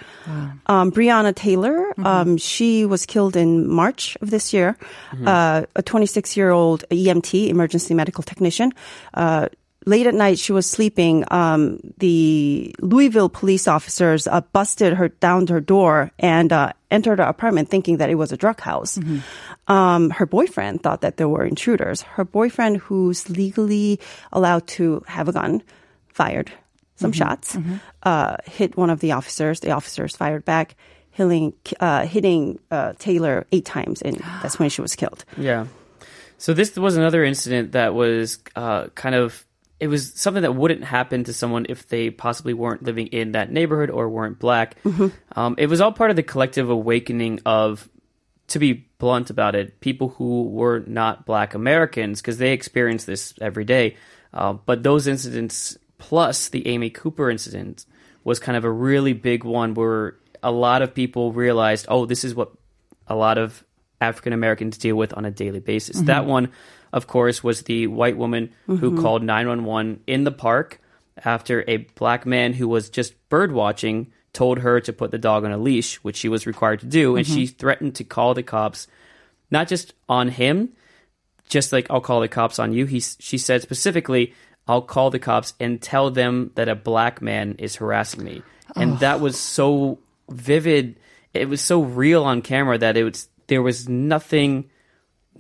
Um, 0.67 0.91
Breonna 0.91 1.33
Taylor, 1.33 1.95
um, 2.05 2.37
she 2.37 2.85
was 2.85 3.07
killed 3.07 3.37
in 3.37 3.69
March 3.69 4.17
of 4.21 4.31
this 4.31 4.53
year. 4.53 4.77
Uh, 5.25 5.67
a 5.77 5.83
26 5.83 6.37
year 6.37 6.51
old 6.51 6.83
EMT, 6.91 7.49
emergency 7.49 7.95
medical 7.95 8.25
technician. 8.25 8.73
Uh, 9.15 9.49
late 9.87 10.07
at 10.07 10.15
night, 10.15 10.39
she 10.39 10.53
was 10.53 10.69
sleeping. 10.69 11.25
Um, 11.31 11.81
the 11.99 12.75
Louisville 12.81 13.29
police 13.29 13.69
officers 13.69 14.27
uh, 14.27 14.41
busted 14.53 14.95
her 14.95 15.09
down 15.09 15.47
to 15.47 15.55
her 15.55 15.61
door 15.61 16.11
and 16.19 16.53
uh, 16.53 16.73
entered 16.91 17.19
her 17.19 17.25
apartment 17.25 17.69
thinking 17.69 17.99
that 17.99 18.11
it 18.11 18.17
was 18.17 18.33
a 18.33 18.37
drug 18.37 18.61
house. 18.61 18.99
Um, 19.67 20.11
her 20.11 20.27
boyfriend 20.27 20.83
thought 20.83 21.01
that 21.03 21.17
there 21.17 21.29
were 21.29 21.45
intruders. 21.45 22.03
Her 22.03 22.25
boyfriend, 22.25 22.79
who's 22.79 23.29
legally 23.31 24.01
allowed 24.33 24.67
to 24.69 25.03
have 25.07 25.29
a 25.29 25.33
gun, 25.33 25.63
fired 26.09 26.53
some 26.97 27.13
shots, 27.13 27.59
uh, 28.05 28.37
hit 28.45 28.77
one 28.77 28.91
of 28.91 29.01
the 29.01 29.13
officers. 29.13 29.61
The 29.61 29.73
officers 29.73 30.17
fired 30.17 30.45
back, 30.45 30.77
hitting, 31.11 31.53
uh, 31.81 32.07
hitting 32.07 32.61
uh, 32.71 32.93
Taylor 32.99 33.47
eight 33.53 33.65
times, 33.65 34.01
and 34.01 34.17
that's 34.43 34.59
when 34.59 34.69
she 34.69 34.81
was 34.81 34.95
killed. 34.95 35.25
Yeah. 35.37 35.67
So 36.37 36.53
this 36.53 36.77
was 36.77 36.97
another 36.97 37.25
incident 37.25 37.73
that 37.73 37.95
was 37.95 38.39
uh, 38.55 38.89
kind 38.95 39.15
of 39.15 39.47
it 39.85 39.89
was 39.89 40.15
something 40.15 40.45
that 40.45 40.55
wouldn't 40.55 40.83
happen 40.83 41.25
to 41.25 41.35
someone 41.35 41.67
if 41.69 41.89
they 41.89 42.09
possibly 42.09 42.55
weren't 42.55 42.83
living 42.83 43.09
in 43.09 43.33
that 43.33 43.53
neighborhood 43.53 43.91
or 43.91 44.09
weren't 44.09 44.39
black. 44.39 44.77
Um, 45.37 45.57
it 45.59 45.67
was 45.67 45.83
all 45.83 45.93
part 45.93 46.09
of 46.09 46.17
the 46.17 46.23
collective 46.23 46.71
awakening 46.71 47.41
of, 47.45 47.87
to 48.49 48.59
be 48.59 48.89
blunt 48.97 49.29
about 49.29 49.55
it, 49.55 49.81
people 49.81 50.09
who 50.09 50.45
were 50.45 50.83
not 50.87 51.27
black 51.27 51.53
Americans 51.53 52.23
because 52.23 52.39
they 52.39 52.53
experience 52.53 53.05
this 53.05 53.35
every 53.43 53.67
day. 53.67 53.99
Uh, 54.33 54.55
but 54.55 54.83
those 54.83 55.07
incidents 55.07 55.77
plus 55.99 56.49
the 56.49 56.67
Amy 56.67 56.89
Cooper 56.89 57.29
incident 57.29 57.85
was 58.25 58.39
kind 58.39 58.57
of 58.57 58.65
a 58.65 58.71
really 58.71 59.13
big 59.13 59.45
one 59.45 59.75
where 59.75 60.17
a 60.43 60.51
lot 60.51 60.81
of 60.81 60.95
people 60.95 61.31
realized, 61.35 61.85
oh, 61.91 62.07
this 62.07 62.25
is 62.25 62.35
what 62.35 62.53
a 63.07 63.15
lot 63.15 63.37
of 63.37 63.63
African 64.01 64.33
Americans 64.33 64.79
deal 64.79 64.97
with 64.97 65.13
on 65.13 65.27
a 65.27 65.31
daily 65.31 65.61
basis. 65.61 66.01
That 66.07 66.25
one, 66.25 66.53
of 66.95 67.09
course, 67.09 67.43
was 67.43 67.63
the 67.63 67.89
white 67.89 68.17
woman 68.17 68.53
who 68.67 68.79
mm-hmm. 68.79 69.03
called 69.03 69.25
911 69.25 70.01
in 70.07 70.23
the 70.23 70.31
park 70.31 70.81
after 71.25 71.65
a 71.67 71.79
black 71.97 72.25
man 72.25 72.53
who 72.53 72.69
was 72.69 72.89
just 72.89 73.29
bird 73.29 73.51
watching 73.51 74.13
told 74.33 74.61
her 74.61 74.81
to 74.81 74.93
put 74.93 75.11
the 75.11 75.19
dog 75.19 75.45
on 75.45 75.51
a 75.51 75.59
leash, 75.59 75.97
which 75.97 76.17
she 76.17 76.29
was 76.29 76.47
required 76.47 76.81
to 76.81 76.87
do, 76.87 77.17
and 77.17 77.27
she 77.27 77.45
mm-hmm. 77.45 77.57
threatened 77.57 77.97
to 77.97 78.05
call 78.05 78.33
the 78.33 78.45
cops, 78.45 78.87
not 79.51 79.67
just 79.67 79.93
on 80.09 80.29
him, 80.29 80.71
just 81.49 81.73
like 81.73 81.89
I'll 81.91 82.01
call 82.01 82.21
the 82.21 82.29
cops 82.29 82.61
on 82.61 82.73
you. 82.73 82.87
He 82.87 83.01
she 83.01 83.39
said 83.39 83.61
specifically, 83.61 84.33
I'll 84.69 84.83
call 84.83 85.11
the 85.11 85.19
cops 85.19 85.55
and 85.59 85.83
tell 85.83 86.13
them 86.13 86.53
that 86.55 86.69
a 86.69 86.77
black 86.77 87.21
man 87.21 87.57
is 87.59 87.75
harassing 87.75 88.23
me, 88.23 88.43
and 88.77 89.01
that 89.01 89.19
was 89.19 89.37
so 89.37 89.99
vivid. 90.31 90.95
It 91.33 91.49
was 91.49 91.61
so 91.61 91.83
real 91.83 92.23
on 92.23 92.41
camera 92.41 92.79
that 92.79 92.97
it 92.97 93.03
was 93.03 93.29
there 93.49 93.63
was 93.63 93.89
nothing 93.89 94.71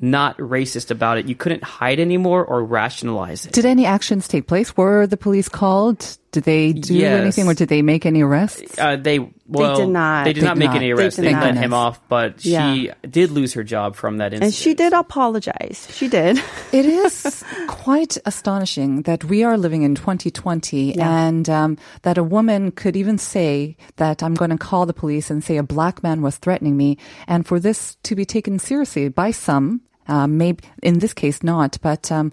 not 0.00 0.36
racist 0.38 0.90
about 0.90 1.18
it. 1.18 1.26
You 1.26 1.34
couldn't 1.34 1.62
hide 1.62 2.00
anymore 2.00 2.44
or 2.44 2.64
rationalize 2.64 3.46
it. 3.46 3.52
Did 3.52 3.64
any 3.64 3.86
actions 3.86 4.28
take 4.28 4.46
place? 4.46 4.76
Were 4.76 5.06
the 5.06 5.16
police 5.16 5.48
called? 5.48 6.18
Did 6.34 6.42
they 6.44 6.72
do 6.72 6.94
Yes. 6.94 7.20
anything 7.22 7.46
or 7.46 7.54
did 7.54 7.68
they 7.68 7.80
make 7.80 8.04
any 8.04 8.22
arrests? 8.22 8.76
Uh, 8.76 8.96
they 8.96 9.20
well, 9.46 9.76
did 9.76 9.88
not. 9.88 10.24
They 10.24 10.32
did 10.32 10.42
They 10.42 10.46
not 10.48 10.58
make 10.58 10.68
not. 10.68 10.76
any 10.76 10.90
arrests. 10.90 11.16
did 11.20 11.26
They, 11.26 11.32
let 11.32 11.54
him 11.56 11.72
off, 11.72 12.00
but 12.08 12.40
she 12.40 12.90
did 13.08 13.30
lose 13.30 13.52
her 13.54 13.62
job 13.62 13.94
from 13.94 14.18
that 14.18 14.32
incident. 14.34 14.44
And 14.50 14.54
she 14.54 14.74
did 14.74 14.92
apologize. 14.92 15.86
She 15.92 16.08
did. 16.08 16.42
It 16.72 16.86
is 16.86 17.44
quite 17.68 18.18
astonishing 18.26 19.02
that 19.02 19.22
we 19.22 19.44
are 19.44 19.56
living 19.56 19.82
in 19.82 19.94
2020 19.94 20.98
and 20.98 21.48
um, 21.48 21.78
that 22.02 22.18
a 22.18 22.24
woman 22.24 22.72
could 22.72 22.96
even 22.96 23.16
say 23.16 23.76
that 23.96 24.22
I'm 24.24 24.34
going 24.34 24.50
to 24.50 24.58
call 24.58 24.86
the 24.86 24.92
police 24.92 25.30
and 25.30 25.44
say 25.44 25.56
a 25.56 25.62
black 25.62 26.02
man 26.02 26.20
was 26.20 26.36
threatening 26.38 26.76
me, 26.76 26.98
and 27.28 27.46
for 27.46 27.60
this 27.60 27.96
to 28.02 28.16
be 28.16 28.24
taken 28.24 28.58
seriously 28.58 29.08
by 29.08 29.30
some, 29.30 29.82
uh, 30.08 30.26
maybe 30.26 30.64
in 30.82 30.98
this 30.98 31.14
case 31.14 31.44
not, 31.44 31.78
but. 31.80 32.10
Um, 32.10 32.32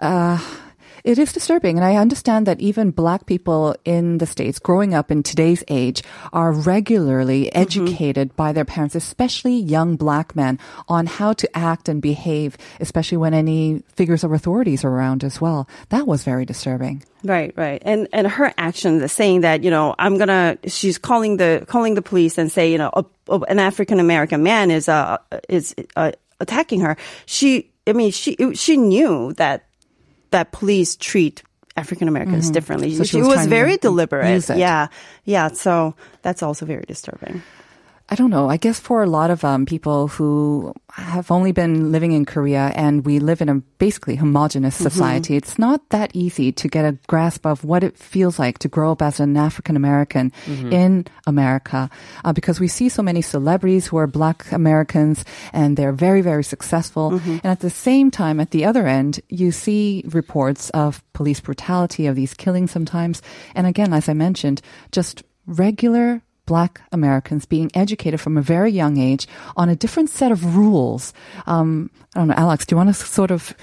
uh, 0.00 0.38
it 1.04 1.18
is 1.18 1.32
disturbing, 1.32 1.76
and 1.76 1.84
I 1.84 1.96
understand 1.96 2.46
that 2.46 2.60
even 2.60 2.90
black 2.90 3.26
people 3.26 3.74
in 3.84 4.18
the 4.18 4.26
States 4.26 4.58
growing 4.58 4.94
up 4.94 5.10
in 5.10 5.22
today's 5.22 5.64
age 5.68 6.02
are 6.32 6.52
regularly 6.52 7.52
educated 7.54 8.36
by 8.36 8.52
their 8.52 8.64
parents, 8.64 8.94
especially 8.94 9.56
young 9.56 9.96
black 9.96 10.36
men, 10.36 10.58
on 10.88 11.06
how 11.06 11.32
to 11.32 11.56
act 11.56 11.88
and 11.88 12.00
behave, 12.00 12.56
especially 12.80 13.18
when 13.18 13.34
any 13.34 13.82
figures 13.94 14.22
of 14.24 14.32
authorities 14.32 14.84
are 14.84 14.90
around 14.90 15.24
as 15.24 15.40
well. 15.40 15.68
That 15.88 16.06
was 16.06 16.22
very 16.24 16.44
disturbing. 16.44 17.02
Right, 17.24 17.52
right. 17.56 17.82
And 17.84 18.08
and 18.12 18.26
her 18.26 18.52
actions, 18.58 19.12
saying 19.12 19.42
that 19.42 19.62
you 19.64 19.70
know 19.70 19.94
I'm 19.98 20.18
gonna, 20.18 20.58
she's 20.66 20.98
calling 20.98 21.36
the 21.36 21.64
calling 21.68 21.94
the 21.94 22.02
police 22.02 22.38
and 22.38 22.50
say 22.50 22.70
you 22.70 22.78
know 22.78 22.90
a, 22.94 23.04
a- 23.28 23.40
an 23.48 23.58
African 23.58 23.98
American 24.00 24.42
man 24.42 24.70
is 24.70 24.88
uh 24.88 25.18
is 25.48 25.74
uh, 25.96 26.12
attacking 26.40 26.80
her. 26.80 26.96
She, 27.26 27.70
I 27.86 27.92
mean, 27.92 28.10
she 28.10 28.36
she 28.54 28.76
knew 28.76 29.32
that 29.34 29.66
that 30.32 30.52
police 30.52 30.96
treat 30.96 31.42
African 31.76 32.08
Americans 32.08 32.50
differently. 32.50 32.88
Mm-hmm. 32.88 32.98
So 32.98 33.04
she 33.04 33.10
she 33.10 33.18
was 33.18 33.28
was 33.28 33.44
to 33.44 33.48
very 33.48 33.76
deliberate. 33.76 34.48
Yeah, 34.48 34.88
yeah. 35.24 35.48
So 35.48 35.94
that's 36.22 36.42
also 36.42 36.66
very 36.66 36.84
disturbing. 36.86 37.42
I 38.12 38.14
don't 38.14 38.28
know. 38.28 38.50
I 38.50 38.58
guess 38.58 38.78
for 38.78 39.02
a 39.02 39.06
lot 39.06 39.30
of 39.30 39.42
um, 39.42 39.64
people 39.64 40.06
who 40.06 40.74
have 40.90 41.30
only 41.30 41.52
been 41.52 41.92
living 41.92 42.12
in 42.12 42.26
Korea 42.26 42.70
and 42.76 43.06
we 43.06 43.18
live 43.18 43.40
in 43.40 43.48
a 43.48 43.54
basically 43.80 44.16
homogenous 44.16 44.76
society, 44.76 45.34
it's 45.34 45.58
not 45.58 45.80
that 45.88 46.10
easy 46.12 46.52
to 46.52 46.68
get 46.68 46.84
a 46.84 46.98
grasp 47.06 47.46
of 47.46 47.64
what 47.64 47.82
it 47.82 47.96
feels 47.96 48.38
like 48.38 48.58
to 48.58 48.68
grow 48.68 48.92
up 48.92 49.00
as 49.00 49.18
an 49.18 49.34
African 49.38 49.76
American 49.76 50.30
in 50.70 51.06
America 51.26 51.88
uh, 52.22 52.34
because 52.34 52.60
we 52.60 52.68
see 52.68 52.90
so 52.90 53.02
many 53.02 53.22
celebrities 53.22 53.86
who 53.86 53.96
are 53.96 54.06
black 54.06 54.44
Americans 54.52 55.24
and 55.54 55.78
they're 55.78 55.96
very, 55.96 56.20
very 56.20 56.44
successful. 56.44 57.12
And 57.42 57.46
at 57.46 57.60
the 57.60 57.70
same 57.70 58.10
time, 58.10 58.40
at 58.40 58.50
the 58.50 58.66
other 58.66 58.86
end, 58.86 59.20
you 59.30 59.52
see 59.52 60.04
reports 60.08 60.68
of 60.76 61.02
police 61.14 61.40
brutality, 61.40 62.08
of 62.08 62.14
these 62.14 62.34
killings 62.34 62.72
sometimes. 62.72 63.22
And 63.54 63.66
again, 63.66 63.94
as 63.94 64.10
I 64.10 64.12
mentioned, 64.12 64.60
just 64.90 65.22
regular 65.46 66.20
black 66.46 66.82
Americans 66.92 67.46
being 67.46 67.70
educated 67.74 68.20
from 68.20 68.36
a 68.36 68.42
very 68.42 68.70
young 68.70 68.98
age 68.98 69.26
on 69.56 69.68
a 69.68 69.76
different 69.76 70.10
set 70.10 70.32
of 70.32 70.56
rules. 70.56 71.12
Um, 71.46 71.90
I 72.14 72.20
don't 72.20 72.28
know, 72.28 72.34
Alex, 72.34 72.66
do 72.66 72.74
you 72.74 72.76
want 72.76 72.88
to 72.88 72.94
sort 72.94 73.30
of 73.30 73.54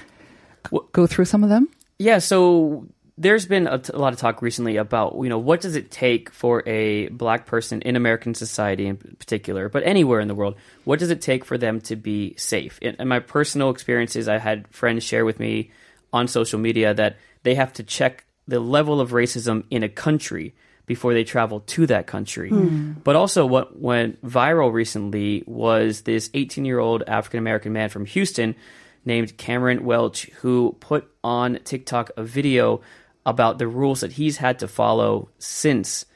go 0.92 1.06
through 1.06 1.26
some 1.26 1.42
of 1.42 1.50
them? 1.50 1.68
Yeah, 1.98 2.18
so 2.18 2.86
there's 3.18 3.44
been 3.44 3.66
a, 3.66 3.78
t- 3.78 3.92
a 3.92 3.98
lot 3.98 4.14
of 4.14 4.18
talk 4.18 4.40
recently 4.40 4.76
about, 4.76 5.14
you 5.22 5.28
know, 5.28 5.38
what 5.38 5.60
does 5.60 5.76
it 5.76 5.90
take 5.90 6.30
for 6.30 6.66
a 6.66 7.08
black 7.08 7.44
person 7.44 7.82
in 7.82 7.94
American 7.94 8.34
society 8.34 8.86
in 8.86 8.96
particular, 8.96 9.68
but 9.68 9.82
anywhere 9.84 10.20
in 10.20 10.28
the 10.28 10.34
world, 10.34 10.56
what 10.84 10.98
does 10.98 11.10
it 11.10 11.20
take 11.20 11.44
for 11.44 11.58
them 11.58 11.82
to 11.82 11.96
be 11.96 12.34
safe? 12.36 12.78
In, 12.80 12.96
in 12.98 13.08
my 13.08 13.18
personal 13.18 13.68
experiences, 13.68 14.26
I 14.26 14.38
had 14.38 14.66
friends 14.68 15.04
share 15.04 15.26
with 15.26 15.38
me 15.38 15.70
on 16.14 16.28
social 16.28 16.58
media 16.58 16.94
that 16.94 17.18
they 17.42 17.54
have 17.56 17.74
to 17.74 17.82
check 17.82 18.24
the 18.48 18.58
level 18.58 19.00
of 19.00 19.10
racism 19.10 19.64
in 19.70 19.82
a 19.82 19.88
country 19.88 20.54
before 20.90 21.14
they 21.14 21.22
travel 21.22 21.60
to 21.60 21.86
that 21.86 22.08
country. 22.08 22.48
Hmm. 22.48 22.94
But 23.04 23.14
also, 23.14 23.46
what 23.46 23.78
went 23.78 24.20
viral 24.26 24.72
recently 24.72 25.44
was 25.46 26.00
this 26.00 26.30
18 26.34 26.64
year 26.64 26.80
old 26.80 27.04
African 27.06 27.38
American 27.38 27.72
man 27.72 27.90
from 27.90 28.06
Houston 28.06 28.56
named 29.04 29.36
Cameron 29.36 29.84
Welch 29.84 30.24
who 30.40 30.76
put 30.80 31.08
on 31.22 31.60
TikTok 31.62 32.10
a 32.16 32.24
video 32.24 32.80
about 33.24 33.58
the 33.58 33.68
rules 33.68 34.00
that 34.00 34.10
he's 34.10 34.38
had 34.38 34.58
to 34.58 34.66
follow 34.66 35.28
since 35.38 36.06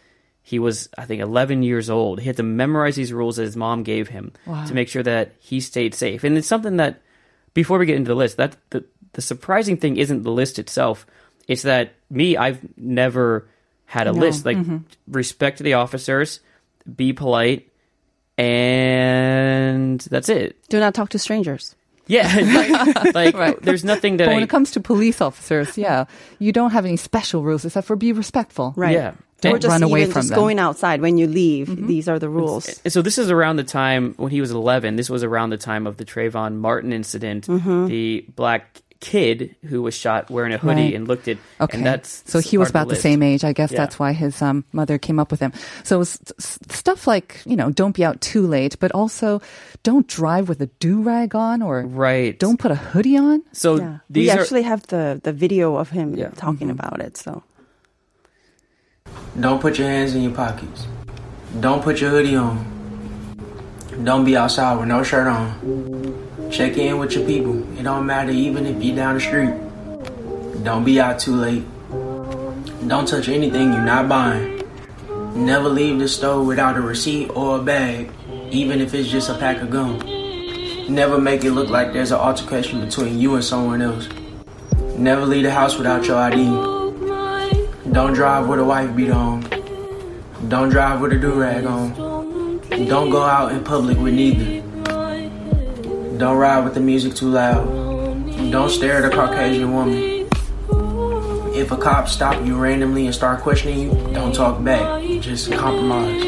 he 0.42 0.58
was, 0.58 0.88
I 0.98 1.04
think, 1.04 1.22
11 1.22 1.62
years 1.62 1.88
old. 1.88 2.18
He 2.18 2.26
had 2.26 2.38
to 2.38 2.42
memorize 2.42 2.96
these 2.96 3.12
rules 3.12 3.36
that 3.36 3.44
his 3.44 3.56
mom 3.56 3.84
gave 3.84 4.08
him 4.08 4.32
to 4.66 4.74
make 4.74 4.88
sure 4.88 5.04
that 5.04 5.36
he 5.38 5.60
stayed 5.60 5.94
safe. 5.94 6.24
And 6.24 6.36
it's 6.36 6.48
something 6.48 6.78
that, 6.78 7.00
before 7.54 7.78
we 7.78 7.86
get 7.86 7.94
into 7.94 8.08
the 8.08 8.16
list, 8.16 8.38
that 8.38 8.56
the, 8.70 8.84
the 9.12 9.22
surprising 9.22 9.76
thing 9.76 9.98
isn't 9.98 10.24
the 10.24 10.32
list 10.32 10.58
itself. 10.58 11.06
It's 11.46 11.62
that 11.62 11.94
me, 12.10 12.36
I've 12.36 12.58
never 12.76 13.46
had 13.94 14.08
a 14.08 14.12
list. 14.12 14.44
Like, 14.44 14.58
respect 15.06 15.60
the 15.60 15.74
officers, 15.74 16.40
be 16.84 17.12
polite, 17.12 17.70
and 18.36 20.00
that's 20.00 20.28
it. 20.28 20.56
Do 20.68 20.80
not 20.80 20.94
talk 20.94 21.10
to 21.10 21.18
strangers. 21.18 21.76
Yeah, 22.06 22.26
like, 23.14 23.34
like, 23.34 23.60
there's 23.60 23.84
nothing 23.84 24.18
that 24.18 24.26
But 24.26 24.34
when 24.34 24.42
it 24.42 24.50
comes 24.50 24.72
to 24.72 24.80
police 24.80 25.20
officers, 25.20 25.78
yeah, 25.78 26.06
you 26.40 26.52
don't 26.52 26.72
have 26.72 26.84
any 26.84 26.96
special 26.96 27.44
rules 27.44 27.64
except 27.64 27.86
for 27.86 27.94
be 27.94 28.12
respectful. 28.12 28.74
Right. 28.76 28.92
Yeah. 28.92 29.12
Or 29.44 29.50
Don't 29.50 29.62
just 29.62 29.70
run 29.70 29.82
away 29.82 30.02
even 30.02 30.12
from 30.12 30.22
just 30.22 30.30
them. 30.30 30.38
going 30.38 30.58
outside 30.58 31.02
when 31.02 31.18
you 31.18 31.26
leave. 31.26 31.86
These 31.86 32.08
are 32.08 32.18
the 32.18 32.30
rules. 32.30 32.80
And 32.82 32.90
so 32.90 33.02
this 33.02 33.18
is 33.18 33.30
around 33.30 33.56
the 33.56 33.64
time 33.64 34.14
when 34.16 34.30
he 34.30 34.40
was 34.40 34.50
11. 34.50 34.96
This 34.96 35.10
was 35.10 35.22
around 35.22 35.50
the 35.50 35.58
time 35.58 35.86
of 35.86 35.98
the 35.98 36.04
Trayvon 36.06 36.56
Martin 36.56 36.94
incident. 36.94 37.46
Mm-hmm. 37.46 37.86
The 37.88 38.24
black 38.34 38.80
kid 39.00 39.54
who 39.66 39.82
was 39.82 39.94
shot 39.94 40.30
wearing 40.30 40.52
a 40.52 40.58
hoodie 40.58 40.82
Right. 40.82 40.94
and 40.94 41.06
looked 41.06 41.28
at. 41.28 41.36
Okay. 41.60 41.76
And 41.76 41.86
that's 41.86 42.22
so 42.26 42.38
he 42.40 42.56
was 42.56 42.70
about 42.70 42.84
the 42.88 42.94
list. 42.94 43.02
same 43.02 43.22
age. 43.22 43.44
I 43.44 43.52
guess 43.52 43.70
Yeah. 43.72 43.78
that's 43.78 43.98
why 43.98 44.12
his 44.12 44.40
um, 44.40 44.64
mother 44.72 44.96
came 44.98 45.18
up 45.18 45.30
with 45.30 45.40
him. 45.40 45.52
So 45.82 46.00
s- 46.00 46.18
s- 46.38 46.58
stuff 46.70 47.06
like, 47.06 47.40
you 47.44 47.56
know, 47.56 47.70
don't 47.70 47.94
be 47.94 48.04
out 48.04 48.20
too 48.20 48.46
late, 48.46 48.78
but 48.80 48.92
also 48.92 49.42
don't 49.82 50.06
drive 50.08 50.48
with 50.48 50.60
a 50.62 50.66
do 50.80 51.02
rag 51.02 51.34
on 51.34 51.60
or 51.60 51.82
Right. 51.82 52.38
don't 52.38 52.58
put 52.58 52.70
a 52.70 52.76
hoodie 52.76 53.16
on. 53.18 53.42
So 53.52 53.76
Yeah. 53.76 53.98
these 54.08 54.26
we 54.26 54.30
are. 54.30 54.40
actually 54.40 54.62
have 54.62 54.86
the, 54.86 55.20
the 55.22 55.32
video 55.32 55.76
of 55.76 55.90
him 55.90 56.14
Yeah. 56.14 56.28
talking 56.36 56.70
about 56.70 57.00
it. 57.00 57.16
So 57.16 57.42
Don't 59.38 59.60
put 59.60 59.78
your 59.78 59.88
hands 59.88 60.14
in 60.14 60.22
your 60.22 60.32
pockets. 60.32 60.86
Don't 61.60 61.82
put 61.82 62.00
your 62.00 62.10
hoodie 62.10 62.36
on. 62.36 62.64
Don't 64.02 64.24
be 64.24 64.36
outside 64.36 64.78
with 64.78 64.88
no 64.88 65.02
shirt 65.02 65.26
on. 65.26 66.14
Check 66.54 66.78
in 66.78 66.98
with 66.98 67.16
your 67.16 67.26
people. 67.26 67.66
It 67.76 67.82
don't 67.82 68.06
matter 68.06 68.30
even 68.30 68.64
if 68.64 68.80
you're 68.80 68.94
down 68.94 69.14
the 69.14 69.20
street. 69.20 69.52
Don't 70.62 70.84
be 70.84 71.00
out 71.00 71.18
too 71.18 71.34
late. 71.34 71.64
Don't 72.86 73.08
touch 73.08 73.28
anything 73.28 73.72
you're 73.72 73.82
not 73.82 74.08
buying. 74.08 74.62
Never 75.34 75.68
leave 75.68 75.98
the 75.98 76.06
store 76.06 76.44
without 76.44 76.76
a 76.76 76.80
receipt 76.80 77.28
or 77.30 77.58
a 77.58 77.60
bag, 77.60 78.12
even 78.52 78.80
if 78.80 78.94
it's 78.94 79.08
just 79.08 79.30
a 79.30 79.34
pack 79.36 79.62
of 79.62 79.70
gum. 79.70 79.98
Never 80.88 81.18
make 81.18 81.42
it 81.42 81.50
look 81.50 81.70
like 81.70 81.92
there's 81.92 82.12
an 82.12 82.18
altercation 82.18 82.84
between 82.84 83.18
you 83.18 83.34
and 83.34 83.42
someone 83.42 83.82
else. 83.82 84.08
Never 84.96 85.26
leave 85.26 85.42
the 85.42 85.50
house 85.50 85.76
without 85.76 86.06
your 86.06 86.18
ID. 86.18 86.44
Don't 87.90 88.12
drive 88.12 88.46
with 88.46 88.60
a 88.60 88.64
wife 88.64 88.94
beat 88.94 89.10
on. 89.10 89.40
Don't 90.46 90.68
drive 90.68 91.00
with 91.00 91.14
a 91.14 91.18
do-rag 91.18 91.66
on. 91.66 92.60
Don't 92.86 93.10
go 93.10 93.24
out 93.24 93.50
in 93.50 93.64
public 93.64 93.98
with 93.98 94.14
neither. 94.14 94.63
Don't 96.18 96.36
ride 96.36 96.62
with 96.62 96.74
the 96.74 96.80
music 96.80 97.14
too 97.14 97.28
loud. 97.28 97.66
Don't 98.52 98.70
stare 98.70 99.04
at 99.04 99.12
a 99.12 99.14
Caucasian 99.14 99.72
woman. 99.72 100.28
If 101.56 101.72
a 101.72 101.76
cop 101.76 102.08
stop 102.08 102.44
you 102.46 102.56
randomly 102.56 103.06
and 103.06 103.14
start 103.14 103.40
questioning 103.40 103.80
you, 103.80 103.90
don't 104.12 104.32
talk 104.32 104.62
back. 104.62 105.02
Just 105.20 105.50
compromise. 105.52 106.22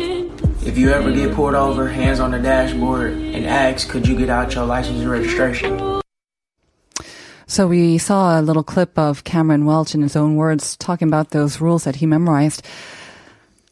If 0.67 0.77
you 0.77 0.91
ever 0.91 1.13
get 1.13 1.35
pulled 1.35 1.55
over, 1.55 1.87
hands 1.89 2.19
on 2.19 2.33
the 2.33 2.41
dashboard, 2.41 3.13
and 3.13 3.47
ask, 3.47 3.89
could 3.89 4.09
you 4.09 4.17
get 4.17 4.29
out 4.29 4.53
your 4.55 4.65
license 4.67 4.99
and 4.99 5.09
registration? 5.09 6.03
So 7.47 7.69
we 7.69 7.99
saw 7.99 8.41
a 8.41 8.43
little 8.43 8.65
clip 8.65 8.99
of 8.99 9.23
Cameron 9.23 9.67
Welch 9.67 9.95
in 9.95 10.03
his 10.03 10.17
own 10.17 10.35
words 10.35 10.77
talking 10.77 11.07
about 11.07 11.31
those 11.31 11.61
rules 11.61 11.85
that 11.85 11.97
he 11.97 12.07
memorized. 12.07 12.67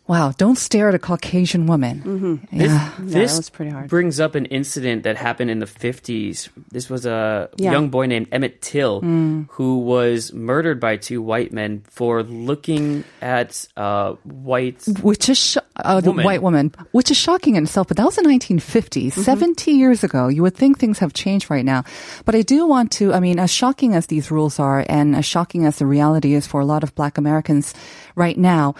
Wow, 0.06 0.34
don't 0.36 0.58
stare 0.58 0.88
at 0.90 0.94
a 0.94 0.98
Caucasian 0.98 1.66
woman. 1.66 2.02
Mm-hmm. 2.04 2.58
This, 2.58 2.70
Yeah. 2.70 2.90
this 2.98 3.32
that 3.32 3.36
was 3.38 3.48
pretty 3.48 3.70
hard. 3.70 3.88
brings 3.88 4.20
up 4.20 4.34
an 4.34 4.44
incident 4.46 5.02
that 5.04 5.16
happened 5.16 5.50
in 5.50 5.60
the 5.60 5.66
50s. 5.66 6.50
This 6.70 6.90
was 6.90 7.06
a 7.06 7.48
Yeah. 7.56 7.72
young 7.72 7.88
boy 7.88 8.04
named 8.04 8.28
Emmett 8.30 8.60
Till 8.60 9.00
Mm. 9.00 9.46
who 9.52 9.78
was 9.78 10.30
murdered 10.34 10.78
by 10.78 10.98
two 10.98 11.22
white 11.22 11.54
men 11.54 11.82
for 11.88 12.22
looking 12.22 13.04
at 13.22 13.66
uh, 13.78 14.12
white. 14.24 14.84
Which 15.00 15.30
is 15.30 15.38
sh- 15.38 15.56
uh, 15.76 16.00
the 16.02 16.10
Woman. 16.10 16.24
white 16.26 16.42
woman, 16.42 16.72
which 16.92 17.10
is 17.10 17.16
shocking 17.16 17.56
in 17.56 17.64
itself. 17.64 17.88
But 17.88 17.96
that 17.96 18.04
was 18.04 18.16
the 18.16 18.22
1950s, 18.22 19.14
70 19.14 19.72
years 19.72 20.04
ago. 20.04 20.28
You 20.28 20.42
would 20.42 20.54
think 20.54 20.78
things 20.78 20.98
have 20.98 21.14
changed 21.14 21.48
right 21.50 21.64
now. 21.64 21.82
But 22.26 22.34
I 22.34 22.42
do 22.42 22.66
want 22.66 22.90
to, 23.00 23.14
I 23.14 23.20
mean, 23.20 23.38
as 23.38 23.50
shocking 23.50 23.94
as 23.94 24.06
these 24.06 24.30
rules 24.30 24.58
are 24.60 24.84
and 24.86 25.16
as 25.16 25.24
shocking 25.24 25.64
as 25.64 25.78
the 25.78 25.86
reality 25.86 26.34
is 26.34 26.46
for 26.46 26.60
a 26.60 26.66
lot 26.66 26.82
of 26.82 26.94
black 26.94 27.16
Americans 27.16 27.72
right 28.16 28.36
now, 28.36 28.74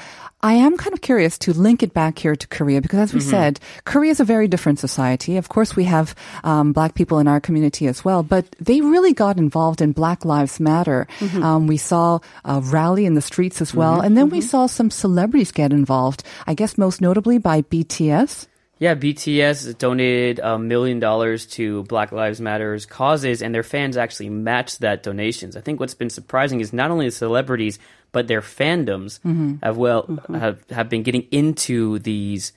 I 0.44 0.52
am 0.52 0.76
kind 0.76 0.92
of 0.92 1.00
curious 1.00 1.38
to 1.38 1.54
link 1.54 1.82
it 1.82 1.94
back 1.94 2.18
here 2.18 2.36
to 2.36 2.46
Korea 2.48 2.82
because, 2.82 3.00
as 3.00 3.14
we 3.14 3.20
said, 3.20 3.60
Korea 3.86 4.10
is 4.10 4.20
a 4.20 4.24
very 4.24 4.46
different 4.46 4.78
society. 4.78 5.38
Of 5.38 5.48
course, 5.48 5.74
we 5.74 5.84
have 5.84 6.14
um, 6.44 6.74
black 6.74 6.94
people 6.94 7.18
in 7.18 7.26
our 7.26 7.40
community 7.40 7.86
as 7.86 8.04
well, 8.04 8.22
but 8.22 8.44
they 8.60 8.82
really 8.82 9.14
got 9.14 9.38
involved 9.38 9.80
in 9.80 9.92
Black 9.92 10.26
Lives 10.26 10.60
Matter. 10.60 11.06
Um, 11.42 11.66
we 11.66 11.78
saw 11.78 12.18
a 12.44 12.60
rally 12.60 13.06
in 13.06 13.14
the 13.14 13.22
streets 13.22 13.62
as 13.62 13.72
well, 13.72 14.02
and 14.02 14.18
then 14.18 14.28
we 14.28 14.42
saw 14.42 14.66
some 14.66 14.90
celebrities 14.90 15.50
get 15.50 15.72
involved. 15.72 16.22
I 16.46 16.52
guess 16.52 16.76
most 16.76 17.00
notably 17.00 17.38
by 17.38 17.62
BTS. 17.62 18.46
Yeah, 18.78 18.94
BTS 18.96 19.78
donated 19.78 20.40
a 20.40 20.58
million 20.58 21.00
dollars 21.00 21.46
to 21.56 21.84
Black 21.84 22.12
Lives 22.12 22.40
Matters 22.40 22.84
causes, 22.84 23.40
and 23.40 23.54
their 23.54 23.62
fans 23.62 23.96
actually 23.96 24.28
matched 24.28 24.80
that 24.80 25.02
donations. 25.02 25.56
I 25.56 25.62
think 25.62 25.80
what's 25.80 25.94
been 25.94 26.10
surprising 26.10 26.60
is 26.60 26.72
not 26.72 26.90
only 26.90 27.06
the 27.06 27.12
celebrities, 27.12 27.78
but 28.14 28.28
their 28.28 28.40
fandoms 28.40 29.18
have 29.62 29.76
well 29.76 30.20
have, 30.32 30.64
have 30.70 30.88
been 30.88 31.02
getting 31.02 31.26
into 31.32 31.98
these. 31.98 32.52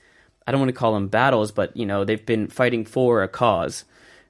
I 0.46 0.52
don't 0.52 0.60
want 0.60 0.70
to 0.70 0.78
call 0.78 0.94
them 0.94 1.08
battles, 1.08 1.50
but 1.50 1.76
you 1.76 1.84
know 1.84 2.04
they've 2.04 2.24
been 2.24 2.46
fighting 2.46 2.86
for 2.86 3.22
a 3.24 3.28
cause. 3.28 3.84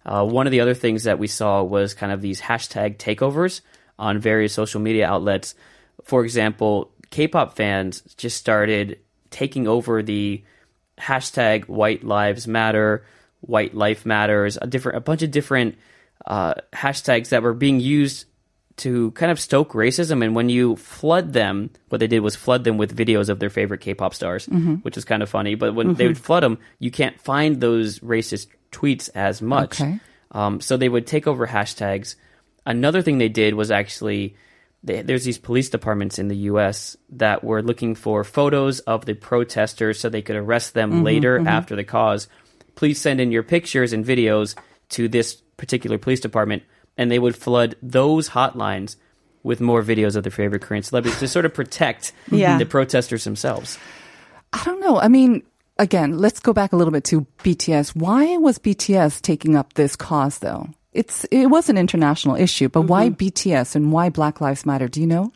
Uh, 0.06 0.24
one 0.24 0.46
of 0.46 0.52
the 0.52 0.60
other 0.60 0.72
things 0.72 1.04
that 1.04 1.18
we 1.18 1.26
saw 1.26 1.62
was 1.62 1.92
kind 1.92 2.10
of 2.10 2.22
these 2.22 2.40
hashtag 2.40 2.96
takeovers 2.96 3.60
on 3.98 4.18
various 4.18 4.54
social 4.54 4.80
media 4.80 5.06
outlets. 5.06 5.54
For 6.02 6.24
example, 6.24 6.90
K-pop 7.10 7.54
fans 7.56 8.00
just 8.16 8.38
started 8.38 8.98
taking 9.30 9.68
over 9.68 10.02
the 10.02 10.42
hashtag 10.96 11.68
White 11.68 12.04
Lives 12.04 12.48
Matter, 12.48 13.04
White 13.42 13.74
Life 13.74 14.06
Matters, 14.06 14.56
a 14.56 14.66
different, 14.66 14.96
a 14.96 15.00
bunch 15.02 15.22
of 15.22 15.30
different 15.30 15.76
uh, 16.26 16.54
hashtags 16.72 17.28
that 17.28 17.42
were 17.42 17.52
being 17.52 17.80
used 17.80 18.24
to 18.78 19.10
kind 19.12 19.30
of 19.30 19.38
stoke 19.40 19.72
racism. 19.72 20.24
And 20.24 20.34
when 20.34 20.48
you 20.48 20.76
flood 20.76 21.32
them, 21.32 21.70
what 21.88 21.98
they 21.98 22.06
did 22.06 22.20
was 22.20 22.36
flood 22.36 22.64
them 22.64 22.78
with 22.78 22.96
videos 22.96 23.28
of 23.28 23.38
their 23.38 23.50
favorite 23.50 23.80
K-pop 23.80 24.14
stars, 24.14 24.46
mm-hmm. 24.46 24.76
which 24.76 24.96
is 24.96 25.04
kind 25.04 25.22
of 25.22 25.28
funny. 25.28 25.54
But 25.54 25.74
when 25.74 25.88
they 25.88 26.04
mm-hmm. 26.04 26.08
would 26.08 26.18
flood 26.18 26.42
them, 26.42 26.58
you 26.78 26.90
can't 26.90 27.20
find 27.20 27.60
those 27.60 28.00
racist 28.00 28.48
tweets 28.72 29.10
as 29.14 29.42
much. 29.42 29.80
Okay. 29.80 30.00
Um, 30.32 30.60
so 30.60 30.76
they 30.76 30.88
would 30.88 31.06
take 31.06 31.26
over 31.26 31.46
hashtags. 31.46 32.16
Another 32.66 33.02
thing 33.02 33.18
they 33.18 33.28
did 33.28 33.54
was 33.54 33.70
actually 33.70 34.36
they, 34.82 35.02
there's 35.02 35.24
these 35.24 35.38
police 35.38 35.70
departments 35.70 36.18
in 36.18 36.28
the 36.28 36.36
U.S. 36.36 36.96
that 37.10 37.42
were 37.42 37.62
looking 37.62 37.94
for 37.94 38.24
photos 38.24 38.80
of 38.80 39.04
the 39.04 39.14
protesters 39.14 39.98
so 39.98 40.08
they 40.08 40.22
could 40.22 40.36
arrest 40.36 40.74
them 40.74 40.92
mm-hmm, 40.92 41.02
later 41.02 41.48
after 41.48 41.74
the 41.76 41.84
cause. 41.84 42.28
Please 42.74 43.00
send 43.00 43.20
in 43.20 43.32
your 43.32 43.42
pictures 43.42 43.92
and 43.92 44.04
videos 44.04 44.54
to 44.90 45.08
this 45.08 45.34
particular 45.56 45.98
police 45.98 46.20
department, 46.20 46.62
and 46.98 47.10
they 47.10 47.18
would 47.18 47.34
flood 47.36 47.76
those 47.80 48.28
hotlines 48.30 48.96
with 49.42 49.60
more 49.60 49.82
videos 49.82 50.16
of 50.16 50.24
their 50.24 50.30
favorite 50.32 50.60
Korean 50.60 50.82
celebrities 50.82 51.18
to 51.20 51.28
sort 51.28 51.46
of 51.46 51.54
protect 51.54 52.12
Yeah. 52.30 52.58
the 52.58 52.66
protesters 52.66 53.24
themselves. 53.24 53.78
I 54.52 54.62
don't 54.64 54.80
know. 54.80 54.98
I 54.98 55.08
mean, 55.08 55.42
again, 55.78 56.18
let's 56.18 56.40
go 56.40 56.52
back 56.52 56.72
a 56.72 56.76
little 56.76 56.92
bit 56.92 57.04
to 57.04 57.24
BTS. 57.44 57.94
Why 57.96 58.36
was 58.36 58.58
BTS 58.58 59.22
taking 59.22 59.56
up 59.56 59.74
this 59.74 59.96
cause 59.96 60.40
though? 60.40 60.68
It's 60.92 61.24
it 61.30 61.46
was 61.46 61.68
an 61.68 61.78
international 61.78 62.34
issue, 62.34 62.68
but 62.68 62.82
why 62.82 63.10
BTS 63.10 63.76
and 63.76 63.92
why 63.92 64.08
Black 64.08 64.40
Lives 64.40 64.66
Matter? 64.66 64.88
Do 64.88 65.00
you 65.00 65.06
know? 65.06 65.32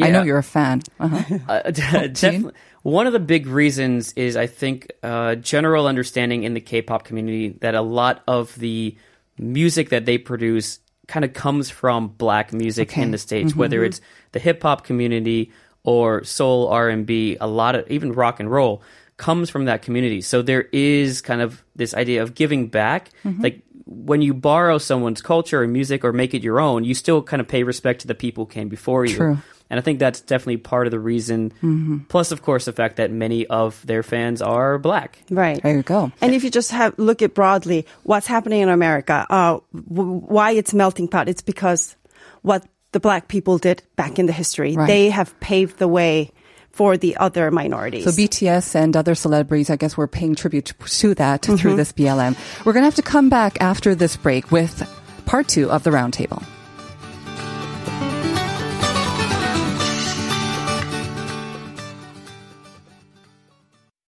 I 0.00 0.10
know 0.10 0.22
you're 0.22 0.38
a 0.38 0.42
fan. 0.42 0.82
Uh-huh. 1.00 1.38
Uh, 1.48 1.70
definitely. 1.70 2.52
One 2.82 3.06
of 3.08 3.12
the 3.12 3.18
big 3.18 3.46
reasons 3.48 4.12
is, 4.12 4.36
I 4.36 4.46
think, 4.46 4.92
uh, 5.02 5.34
general 5.34 5.86
understanding 5.88 6.44
in 6.44 6.54
the 6.54 6.60
K-pop 6.60 7.04
community 7.04 7.48
that 7.60 7.74
a 7.74 7.80
lot 7.82 8.22
of 8.28 8.54
the 8.56 8.96
music 9.38 9.88
that 9.88 10.04
they 10.06 10.18
produce 10.18 10.78
kind 11.06 11.24
of 11.24 11.32
comes 11.32 11.70
from 11.70 12.08
black 12.08 12.52
music 12.52 12.90
Okay. 12.90 13.02
in 13.02 13.10
the 13.10 13.18
states, 13.18 13.50
mm-hmm. 13.50 13.60
whether 13.60 13.84
it's 13.84 14.00
the 14.32 14.38
hip 14.38 14.62
hop 14.62 14.84
community 14.84 15.52
or 15.84 16.24
soul 16.24 16.68
R 16.68 16.88
and 16.88 17.06
B. 17.06 17.36
A 17.40 17.46
lot 17.46 17.74
of 17.74 17.88
even 17.90 18.12
rock 18.12 18.40
and 18.40 18.50
roll 18.50 18.82
comes 19.16 19.50
from 19.50 19.66
that 19.66 19.82
community. 19.82 20.20
So 20.20 20.42
there 20.42 20.68
is 20.72 21.20
kind 21.22 21.40
of 21.40 21.62
this 21.74 21.94
idea 21.94 22.22
of 22.22 22.34
giving 22.34 22.68
back, 22.68 23.10
mm-hmm. 23.24 23.42
like. 23.42 23.62
When 23.88 24.20
you 24.20 24.34
borrow 24.34 24.78
someone's 24.78 25.22
culture 25.22 25.62
or 25.62 25.68
music 25.68 26.02
or 26.02 26.12
make 26.12 26.34
it 26.34 26.42
your 26.42 26.58
own, 26.58 26.82
you 26.82 26.92
still 26.92 27.22
kind 27.22 27.40
of 27.40 27.46
pay 27.46 27.62
respect 27.62 28.00
to 28.00 28.08
the 28.08 28.16
people 28.16 28.46
who 28.46 28.50
came 28.50 28.68
before 28.68 29.04
you. 29.04 29.14
True. 29.14 29.38
And 29.68 29.80
I 29.80 29.82
think 29.82 29.98
that's 29.98 30.20
definitely 30.20 30.58
part 30.58 30.86
of 30.86 30.90
the 30.92 31.00
reason. 31.00 32.04
Plus, 32.08 32.30
of 32.30 32.42
course, 32.42 32.66
the 32.66 32.72
fact 32.72 32.96
that 32.96 33.10
many 33.10 33.46
of 33.46 33.84
their 33.86 34.02
fans 34.02 34.40
are 34.40 34.78
black. 34.78 35.18
Right. 35.30 35.60
There 35.62 35.76
you 35.76 35.82
go. 35.82 36.12
And 36.20 36.34
if 36.34 36.44
you 36.44 36.50
just 36.50 36.70
have 36.70 36.98
look 36.98 37.20
at 37.22 37.34
broadly 37.34 37.86
what's 38.04 38.26
happening 38.26 38.60
in 38.60 38.68
America, 38.68 39.26
uh, 39.28 39.58
w- 39.74 40.20
why 40.20 40.52
it's 40.52 40.72
melting 40.72 41.08
pot, 41.08 41.28
it's 41.28 41.42
because 41.42 41.96
what 42.42 42.64
the 42.92 43.00
black 43.00 43.28
people 43.28 43.58
did 43.58 43.82
back 43.96 44.18
in 44.18 44.26
the 44.26 44.32
history. 44.32 44.76
Right. 44.76 44.86
They 44.86 45.10
have 45.10 45.38
paved 45.40 45.78
the 45.78 45.88
way 45.88 46.32
for 46.70 46.96
the 46.96 47.16
other 47.16 47.50
minorities. 47.50 48.04
So 48.04 48.10
BTS 48.10 48.74
and 48.74 48.96
other 48.96 49.14
celebrities, 49.14 49.70
I 49.70 49.76
guess, 49.76 49.96
were 49.96 50.06
paying 50.06 50.34
tribute 50.34 50.72
to 50.78 51.14
that 51.14 51.42
through 51.42 51.74
this 51.74 51.92
BLM. 51.92 52.36
We're 52.64 52.72
going 52.72 52.82
to 52.82 52.86
have 52.86 52.94
to 52.96 53.02
come 53.02 53.30
back 53.30 53.60
after 53.60 53.94
this 53.94 54.16
break 54.16 54.52
with 54.52 54.86
part 55.24 55.48
two 55.48 55.70
of 55.70 55.82
the 55.82 55.90
roundtable. 55.90 56.44